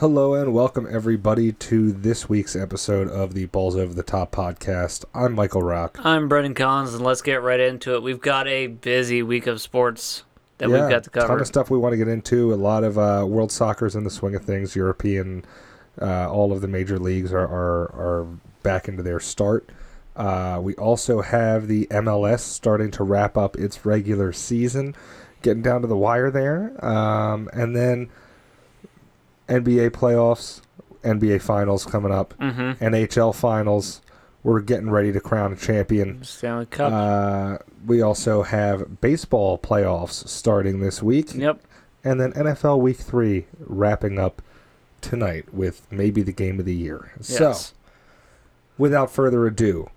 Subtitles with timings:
[0.00, 5.06] Hello and welcome everybody to this week's episode of the Balls Over the Top podcast.
[5.14, 5.98] I'm Michael Rock.
[6.04, 8.02] I'm Brendan Collins, and let's get right into it.
[8.02, 10.24] We've got a busy week of sports
[10.58, 11.22] that yeah, we've got to cover.
[11.22, 11.40] ton cover.
[11.40, 12.52] of stuff we want to get into.
[12.52, 14.76] A lot of uh, world soccer's in the swing of things.
[14.76, 15.46] European,
[15.98, 18.26] uh, all of the major leagues are, are, are
[18.62, 19.70] back into their start.
[20.14, 24.94] Uh, we also have the MLS starting to wrap up its regular season,
[25.40, 26.84] getting down to the wire there.
[26.84, 28.10] Um, and then
[29.48, 30.60] NBA playoffs,
[31.02, 32.82] NBA finals coming up, Mm-hmm.
[32.84, 34.00] NHL finals.
[34.42, 36.22] We're getting ready to crown a champion.
[36.22, 36.92] Stanley Cup.
[36.92, 41.60] Uh, we also have baseball playoffs starting this week, yep.
[42.04, 44.40] and then NFL Week Three wrapping up
[45.00, 47.10] tonight with maybe the game of the year.
[47.20, 47.74] So, Yes.
[48.78, 49.90] without further ado,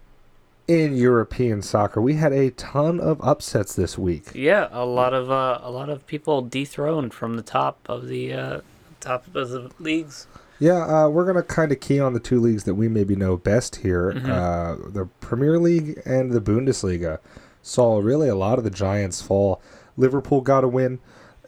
[0.67, 4.31] in European soccer, we had a ton of upsets this week.
[4.33, 8.33] yeah, a lot of uh, a lot of people dethroned from the top of the
[8.33, 8.61] uh,
[8.99, 10.27] top of the leagues.
[10.59, 13.37] Yeah, uh, we're gonna kind of key on the two leagues that we maybe know
[13.37, 14.11] best here.
[14.13, 14.29] Mhm.
[14.29, 17.19] Uh, the Premier League and the Bundesliga
[17.61, 19.61] saw really a lot of the Giants fall.
[19.97, 20.99] Liverpool got a win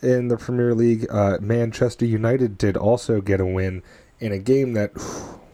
[0.02, 1.06] in the Premier League.
[1.10, 3.84] Uh, Manchester United did also get a win
[4.20, 4.92] in a game that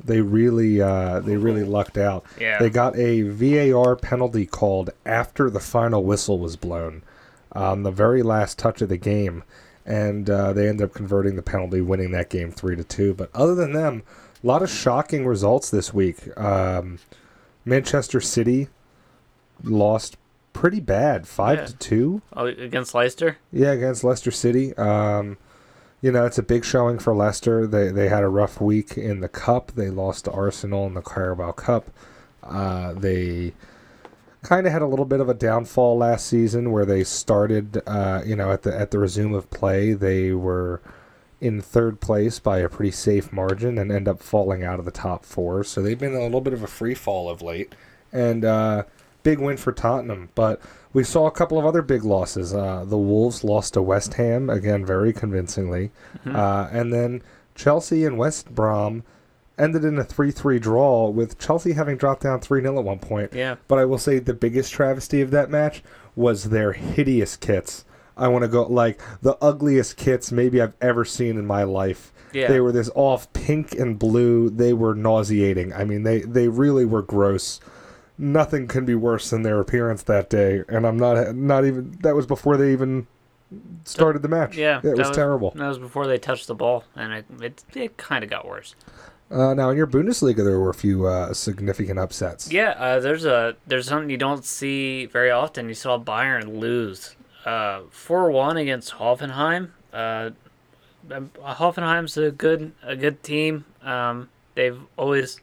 [0.04, 2.26] they really uh, they really lucked out.
[2.40, 2.60] Yeah.
[2.60, 7.02] They got a VAR penalty called after the final whistle was blown
[7.54, 9.44] on the very last touch of the game,
[9.88, 13.14] and uh, they end up converting the penalty, winning that game three to two.
[13.16, 14.04] But other than them,
[14.44, 16.38] a lot of shocking results this week.
[16.38, 17.00] Um,
[17.66, 18.68] Manchester City
[19.64, 20.18] lost
[20.54, 21.66] pretty bad, five Yeah.
[21.66, 22.22] to two.
[22.34, 23.38] Oh, against Leicester.
[23.52, 24.76] Yeah, against Leicester City.
[24.78, 25.38] Um,
[26.02, 27.66] you know, it's a big showing for Leicester.
[27.66, 29.72] They they had a rough week in the cup.
[29.76, 31.90] They lost to Arsenal in the Carabao Cup.
[32.44, 33.54] Uh, they
[34.48, 37.82] kind of had a little bit of a downfall last season where they started.
[37.86, 40.82] Uh, you know, at the at the resume of play, they were
[41.42, 44.92] in third place by a pretty safe margin and end up falling out of the
[44.92, 45.64] top four.
[45.64, 47.76] So they've been a little bit of a free fall of late.
[48.14, 48.84] And uh,
[49.22, 50.62] big win for Tottenham, but
[50.94, 52.54] we saw a couple of other big losses.
[52.56, 55.92] Uh, the Wolves lost to West Ham again, very convincingly,
[56.26, 56.34] Mhm.
[56.36, 57.22] uh, and then
[57.54, 59.04] Chelsea and West Brom
[59.58, 63.34] ended in a three-three draw, with Chelsea having dropped down three 0 at one point.
[63.34, 63.56] yeah.
[63.68, 65.84] But I will say the biggest travesty of that match
[66.16, 67.86] was their hideous kits.
[68.16, 72.12] I want to go like the ugliest kits maybe I've ever seen in my life.
[72.34, 72.48] Yeah.
[72.48, 74.50] They were this off pink and blue.
[74.50, 75.74] They were nauseating.
[75.74, 77.60] I mean, they they really were gross.
[78.18, 81.98] Nothing can be worse than their appearance that day, and I'm not not even.
[82.02, 83.06] That was before they even
[83.86, 84.58] started the match.
[84.58, 85.52] Yeah, it that was, terrible.
[85.56, 88.76] That was before they touched the ball, and it it, it kind of got worse.
[89.30, 92.52] Uh, now in your Bundesliga, there were a few uh, significant upsets.
[92.52, 95.68] Yeah, uh, there's a there's something you don't see very often.
[95.68, 97.16] You saw Bayern lose
[97.90, 99.72] four one against Hoffenheim.
[99.94, 100.32] Uh,
[101.12, 103.66] um, Hoffenheim's a good a good team.
[103.82, 105.40] Um, they've always,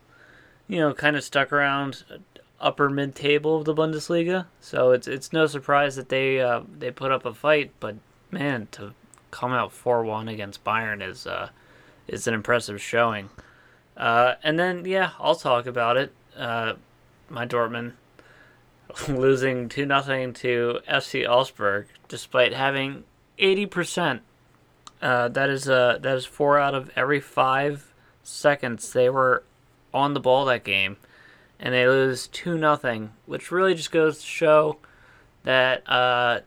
[0.69, 2.05] you know, kind of stuck around
[2.61, 4.47] upper mid table of the Bundesliga.
[4.61, 7.73] So it's it's no surprise that they uh, they put up a fight.
[7.81, 7.97] But
[8.31, 8.95] man, to
[9.31, 11.51] come out four one against Bayern is uh,
[12.09, 13.31] is an impressive showing.
[13.97, 16.13] Uh, and then yeah, I'll talk about it.
[16.37, 16.75] Uh,
[17.29, 17.93] my Dortmund
[19.09, 23.05] losing two nothing to FC Augsburg despite having
[23.39, 24.23] eighty percent.
[25.01, 29.43] Uh, that is uh, that is four out of every five seconds they were
[29.93, 30.97] on the ball that game,
[31.61, 34.79] and they lose two nothing, which really just goes to show
[35.45, 36.41] that uh,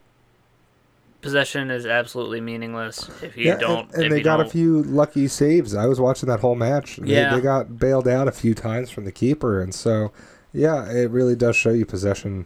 [1.27, 3.93] possession is absolutely meaningless if you don't.
[3.93, 5.75] and, and they got a don't- few lucky saves.
[5.75, 6.95] I was watching that whole match.
[6.97, 7.35] They, Yeah.
[7.35, 10.11] they got bailed out a few times from the keeper, and so
[10.53, 12.45] yeah, it really does show you possession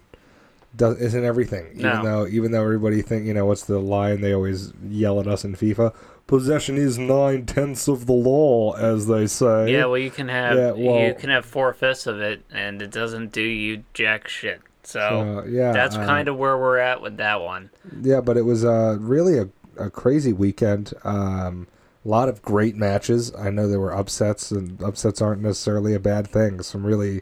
[0.75, 1.67] does isn't everything.
[1.73, 2.03] Even No.
[2.03, 5.43] though even though everybody think you know what's the line they always yell at us
[5.45, 5.93] in FIFA.
[6.27, 9.69] Possession is nine tenths of the law, as they say.
[9.73, 12.81] Yeah, well, you can have Yeah, well- you can have four fifths of it, and
[12.81, 14.61] it doesn't do you jack shit.
[14.83, 17.69] So Uh, yeah, that's uh, kind of where we're at with that one.
[18.01, 20.93] Yeah, but it was uh, really a, a crazy weekend.
[21.03, 21.67] Um,
[22.03, 23.31] a lot of great matches.
[23.35, 26.61] I know there were upsets, and upsets aren't necessarily a bad thing.
[26.63, 27.21] Some really,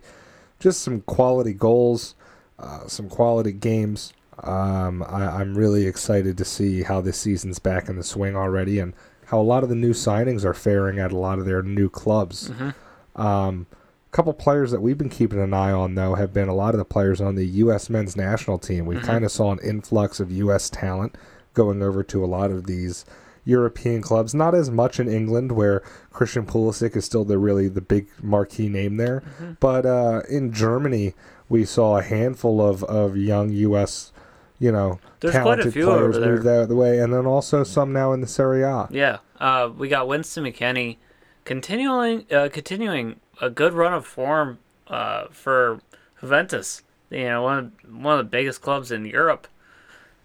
[0.60, 2.16] just some quality goals,
[2.60, 4.14] uh, some quality games.
[4.42, 8.80] Um, I, I'm really excited to see how this season's back in the swing already,
[8.80, 8.94] and
[9.26, 11.90] how a lot of the new signings are faring at a lot of their new
[11.90, 12.50] clubs.
[12.50, 12.74] Mhm.
[13.22, 13.68] Um,
[14.12, 16.74] a couple players that we've been keeping an eye on, though, have been a lot
[16.74, 17.90] of the players on the U.S.
[17.90, 18.86] men's national team.
[18.86, 19.04] We Mhm.
[19.04, 20.70] kind of saw an influx of U.S.
[20.70, 21.16] talent
[21.54, 23.06] going over to a lot of these
[23.46, 24.34] European clubs.
[24.36, 28.70] Not as much in England, where Christian Pulisic is still the really the big marquee
[28.70, 29.58] name there, Mhm.
[29.60, 31.14] but uh, in Germany
[31.48, 34.12] we saw a handful of, of young U.S.
[34.60, 36.34] You know, There's quite a talented few players over there.
[36.36, 38.88] move that the way, and then also some now in the Serie A.
[38.92, 40.98] Yeah, uh, we got Winston McKenney
[41.46, 45.82] continuing uh, continuing a good run of form uh, for
[46.20, 46.84] Juventus.
[47.10, 49.48] You know, one of, one of the biggest clubs in Europe,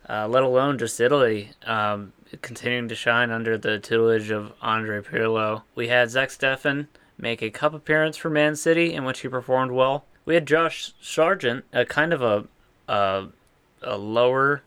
[0.09, 1.51] uh, let alone just Italy.
[1.65, 2.13] Um,
[2.43, 5.63] continuing to shine under the tutelage of Andre Pirlo.
[5.75, 6.89] We had Zach Steffen
[7.19, 10.05] make a cup appearance for Man City, in which he performed well.
[10.25, 12.45] We had Josh Sargent, a kind of a
[12.89, 13.29] a,
[13.83, 14.63] a lower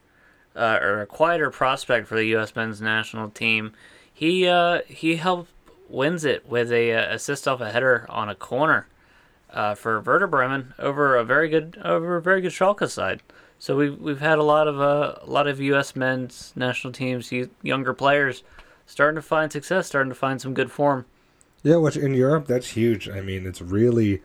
[0.55, 2.55] uh, or a quieter prospect for the U.S.
[2.55, 3.73] men's national team.
[4.11, 5.51] He uh, he helped
[5.89, 8.87] wins it with a uh, assist off a header on a corner
[9.51, 13.21] uh, for Werder Bremen over a very good over a very good Schalke side.
[13.59, 15.95] So we we've, we've had a lot of uh, a lot of U.S.
[15.95, 17.31] men's national teams,
[17.61, 18.43] younger players,
[18.85, 21.05] starting to find success, starting to find some good form.
[21.63, 23.09] Yeah, which in Europe that's huge.
[23.09, 24.21] I mean, it's really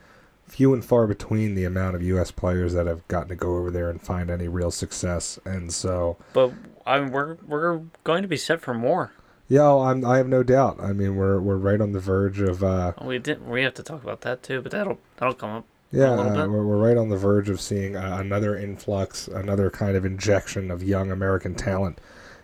[0.47, 2.31] few and far between the amount of U.S.
[2.31, 6.19] players that have gotten to go over there and find any real success, and so.
[6.32, 6.53] But
[6.85, 9.12] I mean, we're we're going to be set for more.
[9.49, 10.05] Yeah, oh, I'm.
[10.05, 10.79] I have no doubt.
[10.81, 12.62] I mean, we're we're right on the verge of.
[12.62, 13.49] Uh, we didn't.
[13.49, 15.65] We have to talk about that too, but that'll that'll come up.
[15.93, 19.94] Yeah, uh, we're, we're right on the verge of seeing uh, another influx, another kind
[19.94, 22.00] of injection of young American talent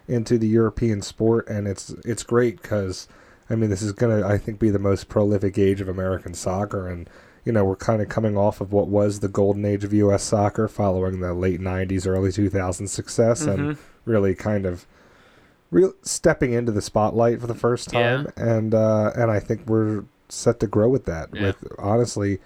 [0.06, 3.08] into the European sport, and it's it's great because,
[3.48, 6.88] I mean, this is gonna I think be the most prolific age of American soccer,
[6.88, 7.08] and
[7.46, 10.24] you know we're kind of coming off of what was the golden age of U.S.
[10.24, 13.60] soccer, following the late '90s, early 2000s success, mm-hmm.
[13.60, 14.86] and really kind of
[15.70, 18.44] real stepping into the spotlight for the first time, yeah.
[18.44, 21.28] and uh, and I think we're set to grow with that.
[21.32, 21.42] Yeah.
[21.42, 22.38] With honestly,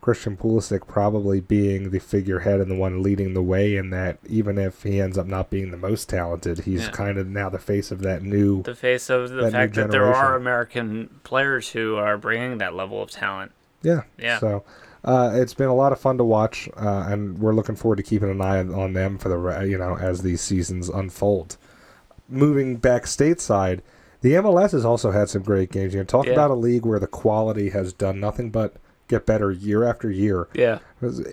[0.00, 4.18] Christian Pulisic probably being the figurehead and the one leading the way in that.
[4.28, 6.90] Even if he ends up not being the most talented, he's yeah.
[6.90, 8.62] kind of now the face of that new.
[8.62, 13.02] The face of the fact that there are American players who are bringing that level
[13.02, 13.52] of talent.
[13.82, 14.02] Yeah.
[14.18, 14.38] Yeah.
[14.38, 14.64] So.
[15.04, 18.02] Uh, it's been a lot of fun to watch, uh, and we're looking forward to
[18.02, 21.56] keeping an eye on them for the you know as these seasons unfold
[22.28, 23.80] moving back stateside,
[24.20, 25.94] the MLS has also had some great games.
[25.94, 26.32] You know, talk yeah.
[26.32, 28.76] about a league where the quality has done nothing but
[29.08, 30.48] get better year after year.
[30.52, 30.78] Yeah.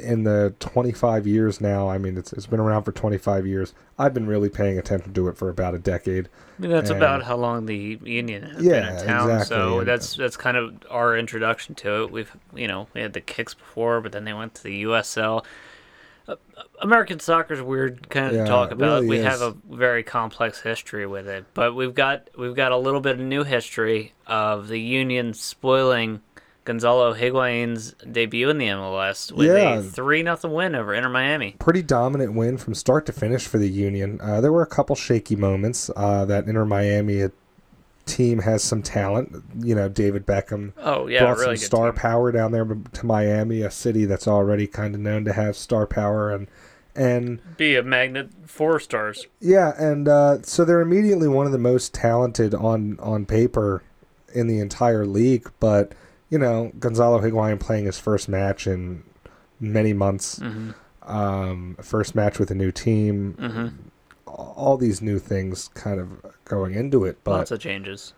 [0.01, 3.73] In the 25 years now, I mean, it's, it's been around for 25 years.
[3.97, 6.29] I've been really paying attention to it for about a decade.
[6.57, 9.29] I mean, that's and about how long the union has yeah, been in town.
[9.31, 9.55] Exactly.
[9.57, 12.11] So and, that's uh, that's kind of our introduction to it.
[12.11, 15.43] We've you know we had the kicks before, but then they went to the USL.
[16.81, 19.01] American soccer is weird kind of yeah, talk about.
[19.01, 19.25] Really we is.
[19.25, 23.19] have a very complex history with it, but we've got we've got a little bit
[23.19, 26.21] of new history of the Union spoiling
[26.65, 29.79] Gonzalo Higuain's debut in the MLS with yeah.
[29.79, 31.55] a three nothing win over Inter Miami.
[31.59, 34.19] Pretty dominant win from start to finish for the Union.
[34.21, 37.31] Uh, there were a couple shaky moments uh, that Inter Miami had
[38.05, 39.43] team has some talent.
[39.59, 40.73] You know, David Beckham.
[40.77, 41.99] Oh yeah, brought really some star team.
[41.99, 45.87] power down there to Miami, a city that's already kind of known to have star
[45.87, 46.47] power and
[46.95, 49.27] and be a magnet for stars.
[49.39, 53.83] Yeah, and uh, so they're immediately one of the most talented on on paper
[54.33, 55.49] in the entire league.
[55.59, 55.93] But
[56.29, 59.03] you know, Gonzalo Higuain playing his first match in
[59.59, 60.39] many months.
[60.39, 60.71] Mm-hmm.
[61.03, 63.35] Um, first match with a new team.
[63.39, 63.89] Mm-hmm
[64.33, 66.09] all these new things kind of
[66.45, 67.23] going into it.
[67.23, 68.13] But lots of changes.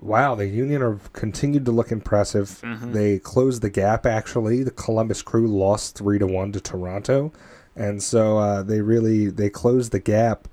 [0.00, 2.60] Wow, the Union have continued to look impressive.
[2.62, 2.92] Mm-hmm.
[2.92, 4.06] They closed the gap.
[4.06, 7.32] Actually, the Columbus Crew lost three to one to Toronto,
[7.74, 10.46] and so uh, they really they closed the gap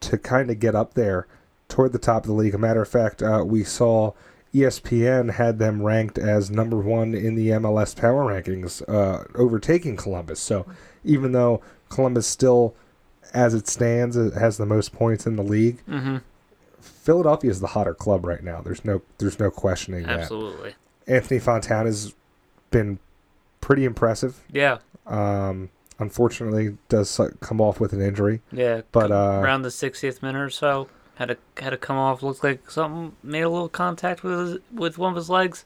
[0.00, 1.26] to kind of get up there
[1.68, 2.54] toward the top of the league.
[2.54, 4.12] A matter of fact, uh, we saw
[4.52, 10.40] ESPN had them ranked as number one in the MLS power rankings, uh, overtaking Columbus.
[10.40, 10.66] So
[11.04, 12.74] even though Columbus still
[13.34, 15.82] as it stands, it has the most points in the league.
[15.86, 16.18] Mm-hmm.
[16.80, 18.60] Philadelphia is the hotter club right now.
[18.60, 20.74] There's no there's no questioning Absolutely.
[21.06, 21.14] that.
[21.14, 22.14] Anthony Fontana has
[22.70, 22.98] been
[23.60, 24.42] pretty impressive.
[24.50, 24.78] Yeah.
[25.06, 28.40] Um, unfortunately, does come off with an injury.
[28.52, 28.82] Yeah.
[28.92, 32.22] But uh, around the 60th minute or so, had to had to come off.
[32.22, 35.64] Looks like something made a little contact with his, with one of his legs.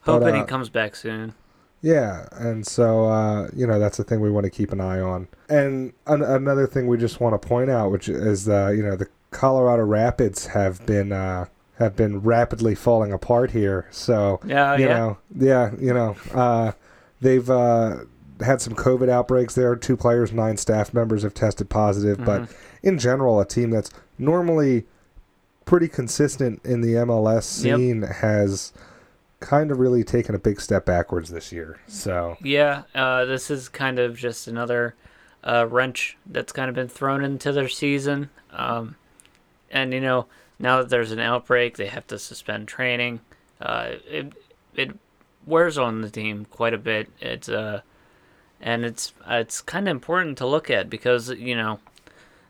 [0.00, 1.34] Hoping but, uh, he comes back soon.
[1.82, 5.00] Yeah, and so uh, you know that's the thing we want to keep an eye
[5.00, 5.28] on.
[5.48, 8.96] And an- another thing we just want to point out, which is uh, you know
[8.96, 11.46] the Colorado Rapids have been uh,
[11.78, 13.86] have been rapidly falling apart here.
[13.90, 14.98] So yeah, you yeah.
[14.98, 16.72] know, yeah, you know, uh,
[17.22, 18.00] they've uh,
[18.40, 19.74] had some COVID outbreaks there.
[19.74, 22.44] Two players, nine staff members have tested positive, mm-hmm.
[22.44, 24.84] but in general, a team that's normally
[25.64, 28.16] pretty consistent in the MLS scene yep.
[28.16, 28.72] has
[29.40, 31.80] kind of really taken a big step backwards this year.
[31.88, 34.94] So yeah, uh, this is kind of just another
[35.42, 38.30] uh, wrench that's kind of been thrown into their season.
[38.52, 38.96] Um,
[39.70, 40.26] and you know,
[40.58, 43.20] now that there's an outbreak, they have to suspend training.
[43.60, 44.32] Uh, it
[44.74, 44.96] it
[45.46, 47.08] wears on the team quite a bit.
[47.20, 47.80] It's uh,
[48.60, 51.80] and it's it's kind of important to look at because you know,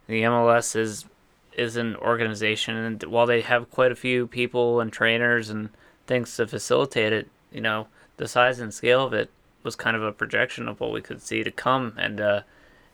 [0.08, 1.04] the MLS is
[1.52, 5.70] is an organization, and while they have quite a few people and trainers and
[6.10, 7.28] things to facilitate it.
[7.52, 7.86] You know,
[8.16, 9.30] the size and scale of it
[9.62, 12.40] was kind of a projection of what we could see to come, and uh,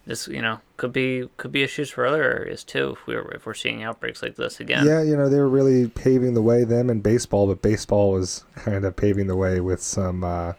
[0.04, 3.46] this you know could be could be issues for other areas too if we're if
[3.46, 4.86] we're seeing outbreaks like this again.
[4.86, 8.44] Yeah, you know, they were really paving the way them in baseball, but baseball was
[8.54, 10.52] kind of paving the way with some uh,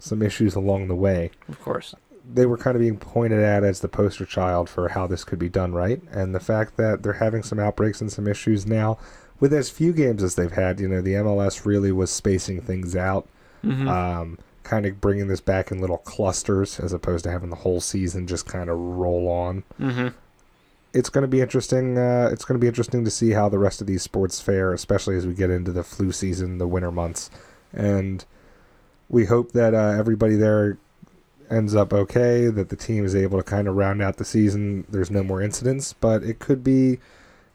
[0.00, 1.30] some issues along the way.
[1.48, 1.94] Of course.
[2.30, 5.38] They were kind of being pointed at as the poster child for how this could
[5.38, 8.98] be done right, and the fact that they're having some outbreaks and some issues now,
[9.40, 12.94] with as few games as they've had, you know, the MLS really was spacing things
[12.96, 13.26] out,
[13.64, 13.88] Mm-hmm.
[13.88, 17.80] um, kind of bringing this back in little clusters as opposed to having the whole
[17.80, 19.64] season just kind of roll on.
[19.80, 20.08] mm-hmm.
[20.92, 21.98] it's going to be interesting.
[21.98, 24.72] Uh, it's going to be interesting to see how the rest of these sports fare,
[24.72, 27.30] especially as we get into the flu season, the winter months,
[27.72, 28.24] and
[29.08, 30.78] we hope that uh, everybody there
[31.50, 32.46] ends up okay.
[32.48, 34.84] That the team is able to kind of round out the season.
[34.88, 36.98] There's no more incidents, but it could be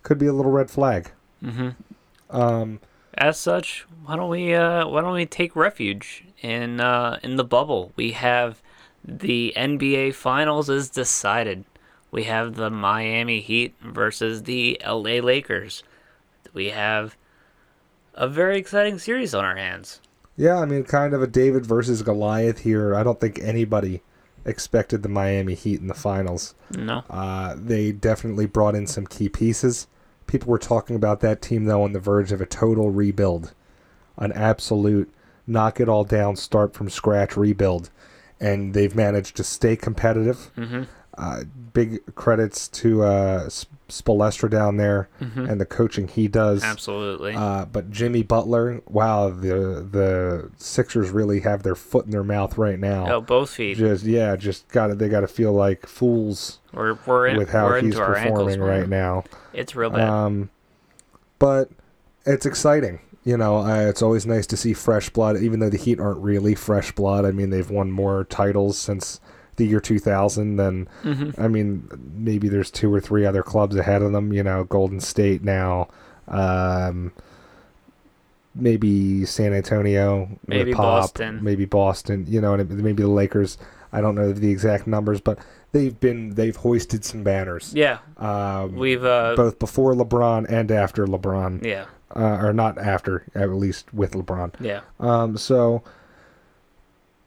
[0.02, 1.12] could be a little red flag.
[1.43, 2.35] Mm-hmm.
[2.35, 2.79] Um,
[3.15, 7.43] As such, why don't we uh, why don't we take refuge in uh, in the
[7.43, 7.91] bubble?
[7.95, 8.62] We have
[9.03, 11.65] the NBA Finals is decided.
[12.12, 15.83] We have the Miami Heat versus the LA Lakers.
[16.53, 17.15] We have
[18.13, 20.00] a very exciting series on our hands.
[20.38, 22.95] yeah, I mean, kind of a David versus Goliath here.
[22.95, 24.01] I don't think anybody
[24.45, 26.53] expected the Miami Heat in the finals.
[26.77, 29.88] No, Uh, they definitely brought in some key pieces.
[30.34, 33.54] People were talking about that team, though, on the verge of a total rebuild,
[34.18, 35.13] an absolute
[35.46, 37.92] knock it all down, start from scratch rebuild.
[38.40, 40.50] And they've managed to stay competitive.
[40.58, 40.88] Mhm.
[41.16, 43.48] Uh, big credits to uh,
[43.90, 46.63] Spoelstra down there and the coaching he does.
[46.63, 47.36] absolutely.
[47.36, 52.58] Uh, but Jimmy Butler, wow, the the Sixers really have their foot in their mouth
[52.58, 53.06] right now.
[53.18, 53.78] oh, both feet.
[53.78, 57.50] Just yeah, just got to They got to feel like fools We're we're in, with
[57.50, 59.24] how we're he's into our ankles performing right now.
[59.53, 60.08] It's real bad.
[60.08, 60.50] Um,
[61.39, 61.70] but
[62.25, 63.00] it's exciting.
[63.25, 66.20] You know, uh, it's always nice to see fresh blood, even though the Heat aren't
[66.20, 67.24] really fresh blood.
[67.25, 69.22] I mean, they've won more titles since
[69.56, 71.39] the year 2000 than, Mhm.
[71.39, 74.34] I mean, maybe there's two or three other clubs ahead of them.
[74.34, 75.88] You know, Golden State now,
[76.27, 77.13] um,
[78.56, 81.39] maybe San Antonio, Maybe Pop, Boston.
[81.42, 82.25] maybe Boston.
[82.27, 83.58] You know, and maybe the Lakers.
[83.92, 85.38] I don't know the exact numbers, but
[85.74, 87.74] they've been they've hoisted some banners.
[87.75, 93.25] yeah, Um, we've uh, both before LeBron and after LeBron, yeah, uh, or not after,
[93.36, 94.53] at least with LeBron.
[94.62, 94.82] yeah.
[95.01, 95.84] Um, so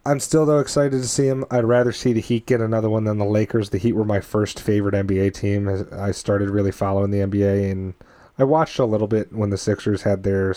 [0.06, 1.44] I'm still though excited to see him.
[1.50, 3.70] I'd rather see the Heat get another one than the Lakers.
[3.70, 5.68] The Heat were my first favorite NBA team.
[5.92, 7.94] I started really following the NBA, and
[8.38, 10.54] I watched a little bit when the Sixers had their,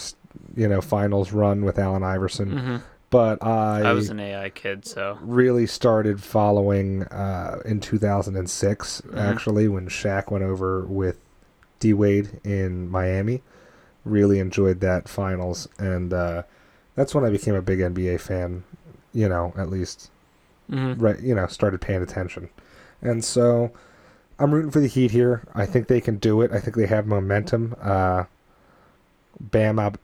[0.56, 2.58] you know, finals run with Allen Iverson.
[2.58, 2.78] hmm
[3.10, 9.18] But I, I was an AI kid, so really started following uh, in 2006, Mm-hmm.
[9.18, 11.18] actually, when Shaq went over with
[11.80, 13.42] D Wade in Miami.
[14.06, 16.44] Really enjoyed that finals, and uh,
[16.96, 18.64] that's when I became a big NBA fan.
[19.14, 20.10] You know, at least
[20.70, 21.20] hmm right.
[21.20, 22.50] You know, started paying attention,
[23.02, 23.72] and so
[24.40, 25.44] I'm rooting for the Heat here.
[25.56, 26.52] I think they can do it.
[26.52, 27.76] I think they have momentum.
[27.82, 28.26] Uh,
[29.40, 30.00] Bam Ab-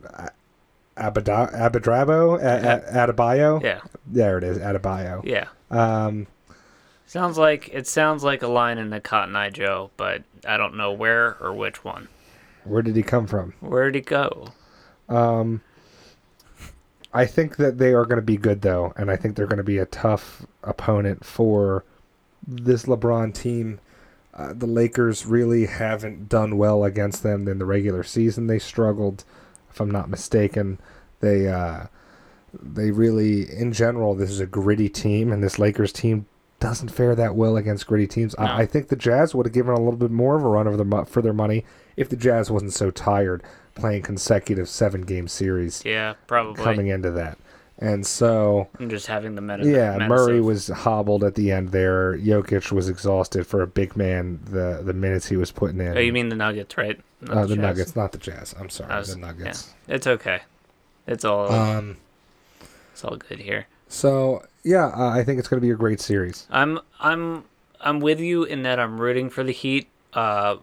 [0.97, 3.61] Abada- Abadrabo, A- A- Adebayo.
[3.61, 5.23] yeah, There it is, Adebayo.
[5.25, 5.47] yeah.
[5.69, 6.27] Um,
[7.07, 10.75] Sounds like it sounds like a line in the Cotton Eye Joe, but I don't
[10.75, 12.07] know where or which one.
[12.63, 13.53] where did he come from?
[13.59, 14.47] Where did he go?
[15.07, 15.61] Um,
[17.13, 19.57] I think that they are going to be good though, and I think they're going
[19.57, 21.83] to be a tough opponent for
[22.45, 23.79] this LeBron team.
[24.33, 28.47] Uh, the Lakers really haven't done well against them in the regular season.
[28.47, 29.23] They struggled,
[29.75, 30.79] if I'm not mistaken.
[31.19, 31.87] They uh,
[32.53, 36.25] they really, in general, this is a gritty team, and this Lakers team
[36.61, 38.33] doesn't fare that well against gritty teams.
[38.39, 38.45] No.
[38.45, 40.65] I, I think the Jazz would have given a little bit more of a run
[40.65, 41.65] of the for their money
[41.97, 43.43] if the Jazz wasn't so tired
[43.75, 46.63] playing consecutive seven game series Yeah, probably.
[46.63, 47.37] coming into that.
[47.77, 49.73] And so, And just having the medicine.
[49.75, 52.17] yeah, Murray was hobbled at the end there.
[52.17, 54.39] Jokic was exhausted for a big man.
[54.45, 55.97] The the minutes he was putting in.
[55.97, 56.97] Oh, you mean the Nuggets, right?
[57.21, 57.57] Not uh, the Jazz.
[57.57, 58.55] Nuggets, not the Jazz.
[58.57, 59.73] I'm sorry, was- the Nuggets.
[59.89, 60.39] Yeah, it's okay.
[61.05, 61.97] It's all Um.
[62.93, 63.67] it's all good here.
[63.89, 66.47] So yeah, uh, I think it's going to be a great series.
[66.49, 67.43] I'm I'm
[67.81, 70.55] I'm with you in that I'm rooting for the Heat, uh,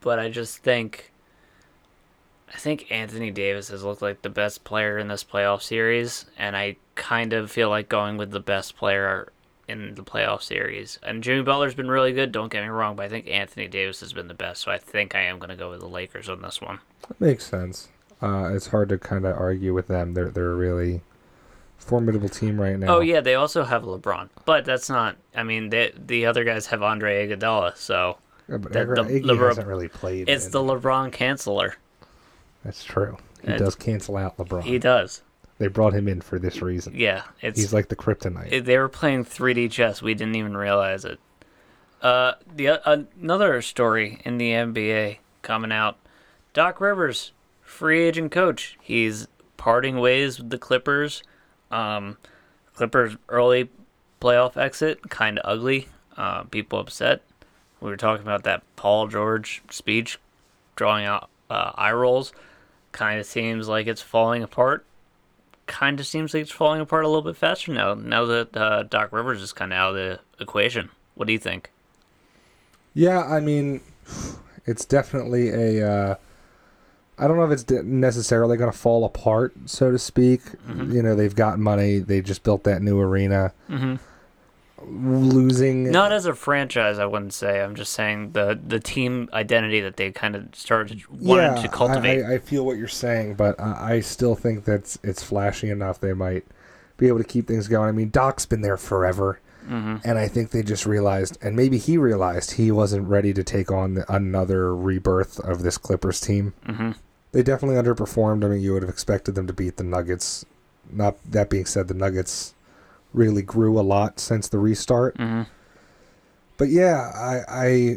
[0.00, 1.12] but I just think
[2.52, 6.56] I think Anthony Davis has looked like the best player in this playoff series, and
[6.56, 9.32] I kind of feel like going with the best player
[9.68, 10.98] in the playoff series.
[11.02, 13.98] And Jimmy Butler's been really good, don't get me wrong, but I think Anthony Davis
[14.00, 16.28] has been the best, so I think I am going to go with the Lakers
[16.28, 16.78] on this one.
[17.08, 17.88] That makes sense.
[18.22, 20.14] Uh, it's hard to kind of argue with them.
[20.14, 21.02] They're they're a really
[21.78, 22.96] formidable team right now.
[22.96, 25.16] Oh yeah, they also have LeBron, but that's not.
[25.34, 28.16] I mean, they, the other guys have Andre Iguodala, so
[28.48, 30.28] Yeah, but the- Iggy the- hasn't really played.
[30.28, 31.74] it's in- the LeBron canceller.
[32.66, 33.16] That's true.
[33.44, 34.64] He does cancel out LeBron.
[34.64, 35.22] He does.
[35.58, 36.92] they brought him in for this reason.
[36.96, 38.48] Yeah, it's He's like the kryptonite.
[38.52, 40.02] it- they were playing 3D chess.
[40.02, 41.20] We didn't even realize it.
[42.02, 45.96] Uh, the uh, another story in the NBA coming out.
[46.52, 47.32] Doc Rivers,
[47.62, 48.76] free agent coach.
[48.82, 51.22] He's parting ways with the Clippers.
[51.70, 52.18] Um,
[52.74, 53.70] Clippers early
[54.20, 55.88] playoff exit, kind of ugly.
[56.16, 57.22] Uh, people upset.
[57.80, 60.18] We were talking about that Paul George speech,
[60.74, 62.32] drawing out uh, eye rolls.
[62.96, 64.86] Kind of seems like it's falling apart
[65.66, 67.94] kind of seems like it's falling apart a little bit faster now.
[67.94, 70.90] Now that uh, Doc Rivers is kind of out of the equation.
[71.14, 71.70] What do you think?
[72.94, 73.80] Yeah, I mean,
[74.64, 75.86] it's definitely a.
[75.86, 76.14] Uh,
[77.18, 80.42] I don't know if it's necessarily going to fall apart, so to speak.
[80.42, 80.92] Mm-hmm.
[80.92, 81.98] You know, they've got money.
[81.98, 83.52] They just built that new arena.
[83.70, 83.96] Mm-hmm.
[84.82, 85.90] Losing.
[85.90, 87.62] Not as a franchise, I wouldn't say.
[87.62, 92.22] I'm just saying the the team identity that they kind of started wanted to cultivate.
[92.22, 96.00] I, I, feel what you're saying, but I, I still think that's it's flashy enough.
[96.00, 96.44] They might
[96.98, 97.88] be able to keep things going.
[97.88, 101.78] I mean, Doc's been there forever, hmm and I think they just realized, and maybe
[101.78, 106.52] he realized he wasn't ready to take on the, another rebirth of this Clippers team.
[106.66, 106.92] hmm
[107.32, 108.44] They definitely underperformed.
[108.44, 110.44] I mean, you would have expected them to beat the Nuggets.
[110.90, 112.52] Not that being said, the Nuggets
[113.16, 115.16] really grew a lot since the restart.
[115.16, 115.42] hmm
[116.58, 117.96] But yeah, I I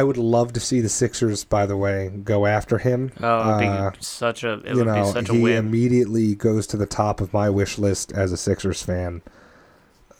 [0.00, 1.44] I would love to see the Sixers.
[1.44, 3.10] By the way, go after him.
[3.20, 5.54] Oh, it would Uh, be such a it you would know, be such a he
[5.54, 9.22] immediately goes to the top of my wish list as a Sixers fan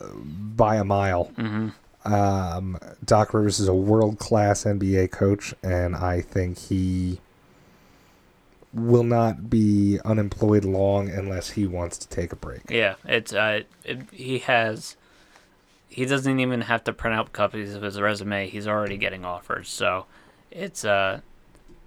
[0.01, 1.25] uh, by a mile.
[1.37, 1.69] hmm
[2.05, 7.21] Um, Doc Rivers is a world class NBA coach, and I think he
[8.73, 12.63] will not be unemployed long unless he wants to take a break.
[12.69, 14.97] Yeah, it's uh, it, he has.
[15.89, 18.49] He doesn't even have to print out copies of his resume.
[18.49, 19.69] He's already getting offers.
[19.69, 20.07] So,
[20.51, 21.21] it's uh,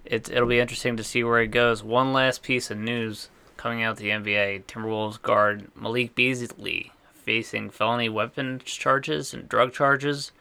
[0.04, 1.82] it's it'll be interesting to see where he goes.
[1.82, 8.10] One last piece of news coming out the NBA: Timberwolves guard Malik Beasley facing felony
[8.10, 10.32] weapons charges and drug charges.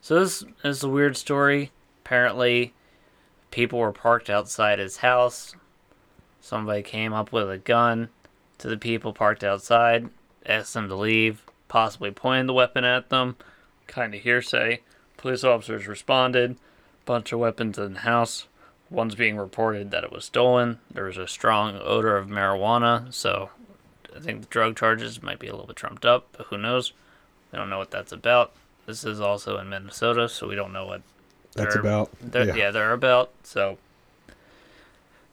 [0.00, 1.72] So this is a weird story.
[2.04, 2.72] Apparently,
[3.50, 5.54] people were parked outside his house.
[6.42, 8.08] Somebody came up with a gun
[8.58, 10.10] to the people parked outside,
[10.44, 13.36] asked them to leave, possibly pointed the weapon at them.
[13.86, 14.80] Kind of hearsay.
[15.16, 16.56] Police officers responded.
[17.06, 18.48] Bunch of weapons in the house.
[18.90, 20.80] One's being reported that it was stolen.
[20.90, 23.50] There was a strong odor of marijuana, so
[24.14, 26.92] I think the drug charges might be a little bit trumped up, but who knows?
[27.50, 28.52] We don't know what that's about.
[28.86, 31.02] This is also in Minnesota, so we don't know what
[31.54, 32.54] That's about yeah.
[32.54, 32.70] yeah.
[32.72, 33.30] they're about.
[33.44, 33.78] So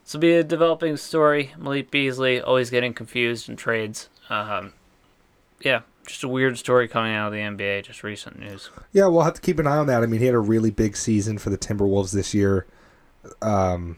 [0.10, 1.52] this will be a developing story.
[1.56, 4.10] Malik Beasley always getting confused in trades.
[4.28, 4.74] Um,
[5.62, 7.84] yeah, just a weird story coming out of the NBA.
[7.84, 8.72] Just recent news.
[8.92, 10.02] Yeah, we'll have to keep an eye on that.
[10.02, 12.66] I mean, he had a really big season for the Timberwolves this year.
[13.44, 13.98] Um,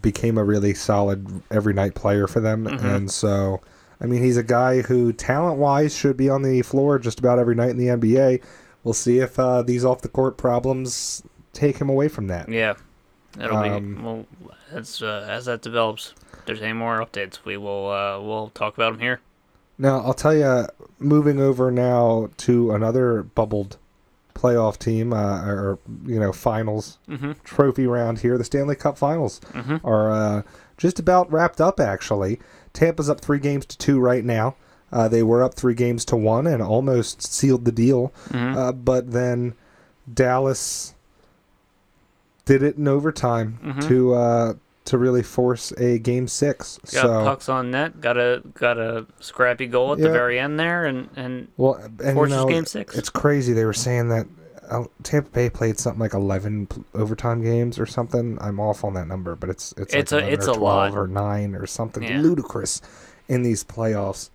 [0.00, 2.82] became a really solid every night player for them, Mhm.
[2.82, 3.60] and so
[4.00, 7.38] I mean, he's a guy who talent wise should be on the floor just about
[7.38, 8.40] every night in the NBA.
[8.82, 12.48] We'll see if uh, these off the court problems take him away from that.
[12.48, 12.74] Yeah,
[13.40, 14.26] it'll Um, be well
[14.72, 16.14] as uh, as that develops.
[16.34, 19.20] If there's any more updates, we will uh, we'll talk about them here.
[19.78, 20.66] Now, I'll tell you,
[20.98, 23.78] moving over now to another bubbled
[24.34, 27.32] playoff team, uh, or you know, finals Mm-hmm.
[27.44, 29.40] trophy round here, the Stanley Cup Finals.
[29.52, 29.84] Mm-hmm.
[29.86, 30.42] are uh,
[30.76, 32.38] just about wrapped up, actually.
[32.72, 34.56] Tampa's up three games to two right now.
[34.90, 38.12] Uh, they were up three games to one and almost sealed the deal.
[38.28, 38.58] Mm-hmm.
[38.58, 39.54] Uh, but then
[40.12, 40.94] Dallas
[42.44, 43.88] did it in overtime Mhm.
[43.88, 46.78] to uh, to really force a game six.
[46.92, 48.00] Got so pucks on net.
[48.00, 50.08] Got a got a scrappy goal at Yeah.
[50.08, 52.96] the very end there, and and well, and you forces know, game six.
[52.96, 53.52] it's crazy.
[53.52, 54.26] They were saying that
[54.70, 58.38] uh, Tampa Bay played something like eleven overtime games or something.
[58.40, 60.96] I'm off on that number, but it's it's It's like a- it's or a lot.
[60.96, 62.20] or nine or something Yeah.
[62.20, 62.80] ludicrous
[63.28, 64.30] in these playoffs.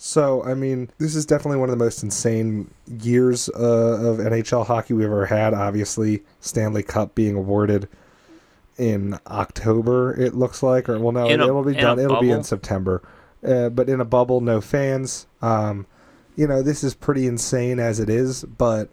[0.00, 2.70] So I mean, this is definitely one of the most insane
[3.02, 3.58] years uh,
[4.00, 5.54] of NHL hockey we've ever had.
[5.54, 7.88] Obviously, Stanley Cup being awarded
[8.78, 10.14] in October.
[10.18, 11.98] It looks like, or well, no, a- it'll be done.
[11.98, 12.44] It'll be in?
[12.44, 13.02] September,
[13.44, 15.26] uh, but in a bubble, no fans.
[15.42, 15.84] Um,
[16.36, 18.88] you know, this is pretty insane as it is, but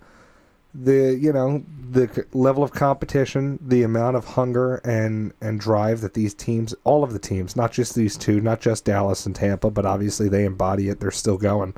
[0.83, 6.13] the you know the level of competition, the amount of hunger and and drive that
[6.13, 9.69] these teams, all of the teams, not just these two, not just Dallas and Tampa,
[9.69, 10.99] but obviously they embody it.
[10.99, 11.73] They're still going,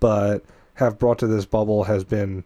[0.00, 2.44] but have brought to this bubble has been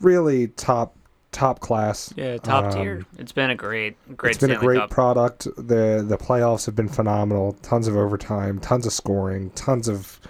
[0.00, 0.96] really top
[1.32, 2.12] top class.
[2.16, 3.06] yeah, top um, tier.
[3.18, 4.90] It's been a great great it's been a great Cup.
[4.90, 5.44] product.
[5.56, 7.52] the The playoffs have been phenomenal.
[7.62, 10.20] Tons of overtime, tons of scoring, tons of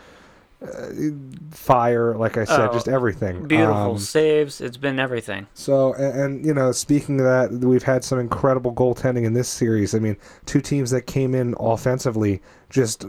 [1.50, 3.46] fire, like I said, Oh, just everything.
[3.46, 4.60] Beautiful Um, saves.
[4.60, 5.46] It's been everything.
[5.54, 9.48] so, and, and you know, speaking of that, we've had some incredible goaltending in this
[9.48, 9.94] series.
[9.94, 10.16] I mean,
[10.46, 12.40] two teams that came in offensively,
[12.70, 13.04] just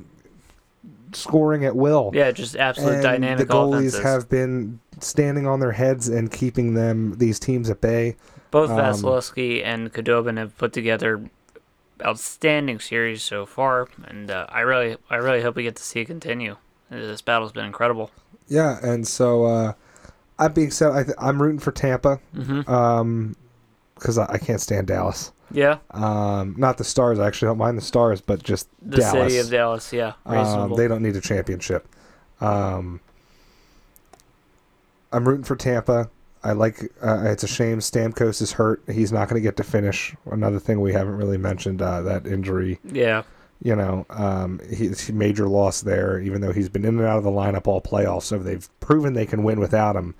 [1.14, 2.12] scoring at will.
[2.14, 4.04] Yeah, just absolute and dynamic the goalies offenses.
[4.04, 8.16] have been standing on their heads and keeping them these teams at bay.
[8.52, 11.30] Both um, Vasilevskiy and Khudobin have put together
[12.04, 16.02] outstanding series so far, and uh, I really, I really hope we get to see
[16.02, 16.58] it continue.
[16.90, 18.12] This battle's been incredible.
[18.48, 19.74] Yeah, and so uh,
[20.40, 23.36] I'm being said, I th- I'm rooting for Tampa hmm um,
[23.96, 25.32] because I, I can't stand Dallas.
[25.50, 27.20] Yeah, Um, not the Stars.
[27.20, 29.32] I actually don't mind the Stars, but just the Dallas.
[29.34, 29.94] city of Dallas.
[29.94, 31.88] Yeah, Um, they don't need a championship.
[32.42, 33.00] Um,
[35.12, 36.10] I'm rooting for Tampa.
[36.44, 36.92] I like.
[37.02, 38.82] Uh, it's a shame Stamkos is hurt.
[38.92, 40.16] He's not going to get to finish.
[40.30, 42.80] Another thing we haven't really mentioned uh, that injury.
[42.84, 43.24] yeah,
[43.62, 46.20] You know, um, he's major loss there.
[46.20, 49.14] Even though he's been in and out of the lineup all playoffs, so they've proven
[49.14, 50.16] they can win without him.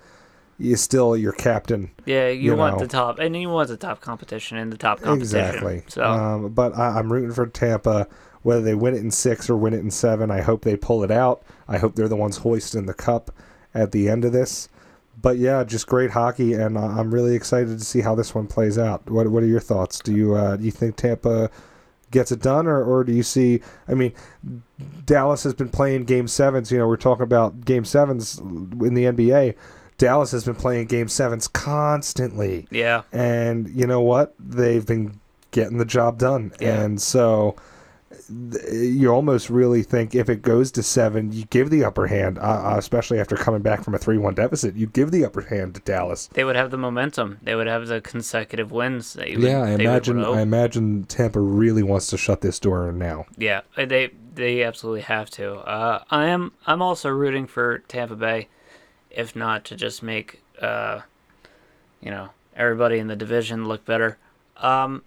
[0.58, 1.92] He's still your captain.
[2.04, 2.28] yeah.
[2.28, 2.80] You, You want know.
[2.80, 5.38] the top, and you want the top competition in the top competition.
[5.38, 5.82] Exactly.
[5.86, 8.08] So um, but I, I'm rooting for Tampa.
[8.42, 11.04] Whether they win it in six or win it in seven, I hope they pull
[11.04, 11.42] it out.
[11.68, 13.30] I hope they're the ones hoisting the cup
[13.74, 14.68] at the end of this.
[15.20, 18.46] But yeah, just great hockey, and uh, I'm really excited to see how this one
[18.46, 19.08] plays out.
[19.10, 19.98] What What are your thoughts?
[20.00, 21.50] Do you uh, do you think Tampa
[22.10, 23.60] gets it done, or, or do you see?
[23.86, 24.12] I mean,
[25.04, 26.70] Dallas has been playing Game Sevens.
[26.70, 29.54] You know, we're talking about Game Sevens in the NBA.
[29.98, 32.66] Dallas has been playing Game Sevens constantly.
[32.70, 34.34] yeah, And you know what?
[34.38, 36.52] They've been getting the job done.
[36.60, 36.82] Yeah.
[36.82, 37.56] And so
[38.28, 42.42] you almost really think if it goes to seven, you give the upper hand, uh,
[42.42, 44.76] uh, especially after coming back from a 3 1 deficit.
[44.76, 46.28] You give the upper hand to Dallas.
[46.34, 47.38] they would have the momentum.
[47.42, 49.14] They would have the consecutive wins.
[49.14, 50.24] That you would, Yeah, I imagine.
[50.24, 53.26] I imagine Tampa really wants to shut this door now.
[53.36, 55.54] Yeah, uh, they they absolutely have to.
[55.56, 58.48] Uh, I am I'm also rooting for Tampa Bay,
[59.10, 61.00] if not to just make uh,
[62.00, 64.18] you know everybody in the division look better.
[64.58, 65.02] Um,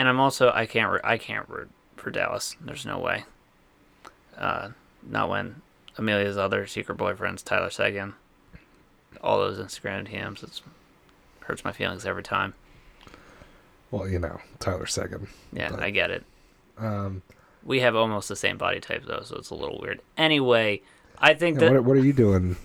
[0.00, 2.56] and I'm also I can't root- I can't root for Dallas.
[2.58, 3.24] There's no way.
[4.38, 4.70] Uh,
[5.06, 5.60] not when
[5.98, 8.14] Amelia's other secret boyfriend's Tyler Seguin.
[9.22, 10.62] All those Instagram DMs, it
[11.40, 12.54] hurts my feelings every time.
[13.90, 15.26] Well, you know, Tyler Seguin.
[15.52, 16.24] Yeah, But- I get it.
[16.78, 17.20] Um,
[17.62, 20.00] We have almost the same body type though, so it's a little weird.
[20.16, 20.80] Anyway,
[21.18, 22.56] I think that what, what are you doing?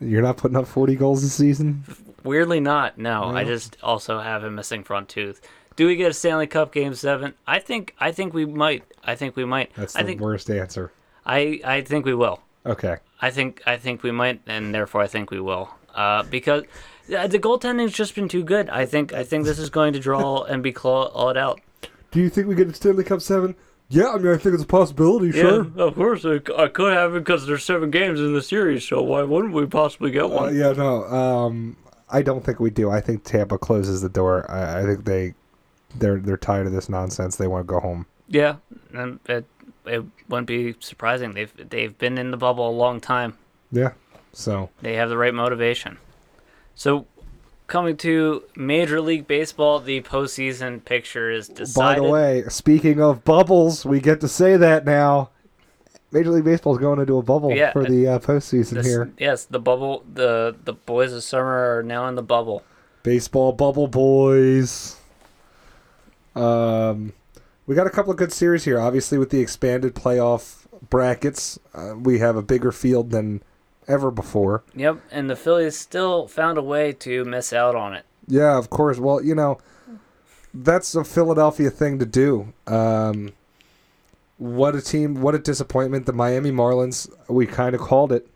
[0.00, 1.84] You're not putting up 40 goals this season?
[2.24, 2.96] weirdly not.
[2.98, 5.40] No, I just also have a missing front tooth.
[5.76, 7.34] Do we get a Stanley Cup Game Seven?
[7.46, 7.94] I think.
[8.00, 8.84] I think we might.
[9.04, 9.72] I think we might.
[9.74, 10.20] That's I the think.
[10.20, 10.90] worst answer.
[11.24, 11.60] I.
[11.64, 12.40] I think we will.
[12.64, 12.96] Okay.
[13.20, 13.62] I think.
[13.66, 15.70] I think we might, and therefore I think we will.
[15.94, 16.64] Uh, because
[17.16, 18.68] uh, the goaltending's just been too good.
[18.70, 19.12] I think.
[19.12, 21.60] I think this is going to draw and be clawed out.
[22.10, 23.54] Do you think we get a Stanley Cup 7?
[23.88, 26.24] Yeah, I mean, I think it's a possibility, Yeah, of course.
[26.24, 28.84] I, I could have it because there's seven games in the series.
[28.88, 30.56] So why wouldn't we possibly get Uh, one?
[30.56, 31.04] yeah, no.
[31.04, 31.76] Um,
[32.08, 32.90] I don't think we do.
[32.90, 34.50] I think Tampa closes the door.
[34.50, 35.34] I, I think they,
[35.94, 37.36] they're they're tired of this nonsense.
[37.36, 38.06] They want to go home.
[38.28, 38.56] Yeah,
[38.92, 39.44] and it
[39.84, 41.32] it wouldn't be surprising.
[41.34, 43.36] They've they've been in the bubble a long time.
[43.70, 43.92] Yeah.
[44.32, 45.96] So They have the right motivation.
[46.74, 47.06] So,
[47.68, 52.00] coming to Major League Baseball, the postseason picture is decided.
[52.00, 55.30] by the way, speaking of bubbles, we get to say that now.
[56.12, 59.10] Major League Baseball is going into a bubble Yeah, for the uh, postseason This- here.
[59.18, 60.04] Yes, the bubble.
[60.12, 62.62] The the boys of summer are now in the bubble.
[63.02, 64.96] Baseball bubble boys.
[66.36, 67.12] Um,
[67.66, 68.78] we got a couple of good series here.
[68.78, 73.42] Obviously, with the expanded playoff brackets, uh, we have a bigger field than
[73.88, 74.62] ever before.
[74.74, 78.04] Yep, and the Phillies still found a way to miss out on it.
[78.28, 78.98] Yeah, of course.
[78.98, 79.58] Well, you know,
[80.52, 82.52] that's a Philadelphia thing to do.
[82.66, 83.32] Um,
[84.38, 85.22] what a team!
[85.22, 86.06] What a disappointment.
[86.06, 87.08] The Miami Marlins.
[87.28, 88.28] We kind of called it.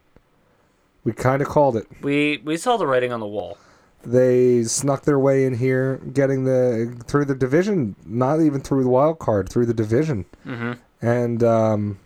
[1.04, 1.86] We kind of called it.
[2.02, 3.58] We we saw the writing on the wall.
[4.02, 7.96] They snuck their way in here, getting the through the division.
[8.06, 10.24] Not even through the wild card, through the division.
[10.44, 11.98] hmm And um,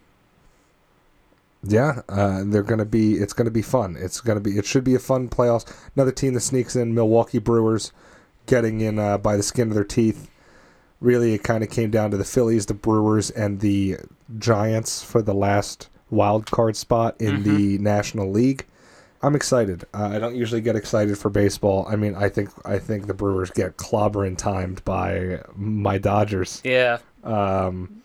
[1.62, 3.14] yeah, uh, they're gonna be.
[3.14, 3.96] It's gonna be fun.
[3.98, 4.58] It's gonna be.
[4.58, 5.64] It should be a fun playoffs.
[5.96, 7.92] Another team that sneaks in, Milwaukee Brewers,
[8.46, 10.28] getting in uh, by the skin of their teeth.
[11.00, 13.96] Really, it kind of came down to the Phillies, the Brewers, and the
[14.38, 18.66] Giants for the last wild card spot in the National League.
[19.24, 19.84] I'm excited.
[19.94, 21.86] Uh, I don't usually get excited for baseball.
[21.88, 26.60] I mean, I think I think the Brewers get clobbering timed by my Dodgers.
[26.62, 28.02] Yeah, Um,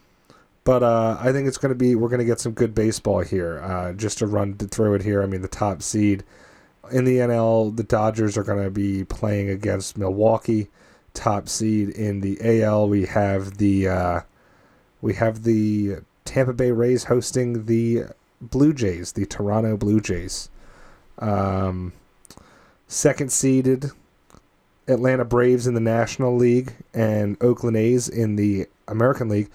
[0.63, 3.19] but uh, I think it's going to be we're going to get some good baseball
[3.19, 3.59] here.
[3.61, 6.23] Uh, just to run through it here, I mean the top seed
[6.89, 10.69] in the NL, the Dodgers are going to be playing against Milwaukee.
[11.13, 14.21] Top seed in the AL, we have the uh,
[15.01, 18.03] we have the Tampa Bay Rays hosting the
[18.39, 20.49] Blue Jays, the Toronto Blue Jays.
[21.19, 21.93] Um,
[22.87, 23.91] second seeded
[24.87, 29.49] Atlanta Braves in the National League and Oakland A's in the American League.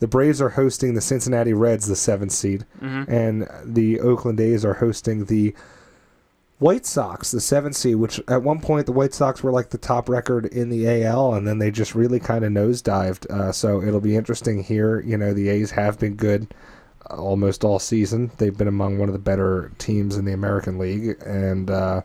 [0.00, 3.12] The Braves are hosting the Cincinnati Reds, the seventh seed, Mm-hmm.
[3.12, 5.54] and the Oakland A's are hosting the
[6.58, 7.96] White Sox, the seventh seed.
[7.96, 11.34] Which at one point the White Sox were like the top record in the AL,
[11.34, 13.30] and then they just really kind of nosedived.
[13.30, 15.00] Uh, so it'll be interesting here.
[15.00, 16.52] You know, the A's have been good
[17.10, 18.30] almost all season.
[18.38, 22.02] They've been among one of the better teams in the American League, and uh,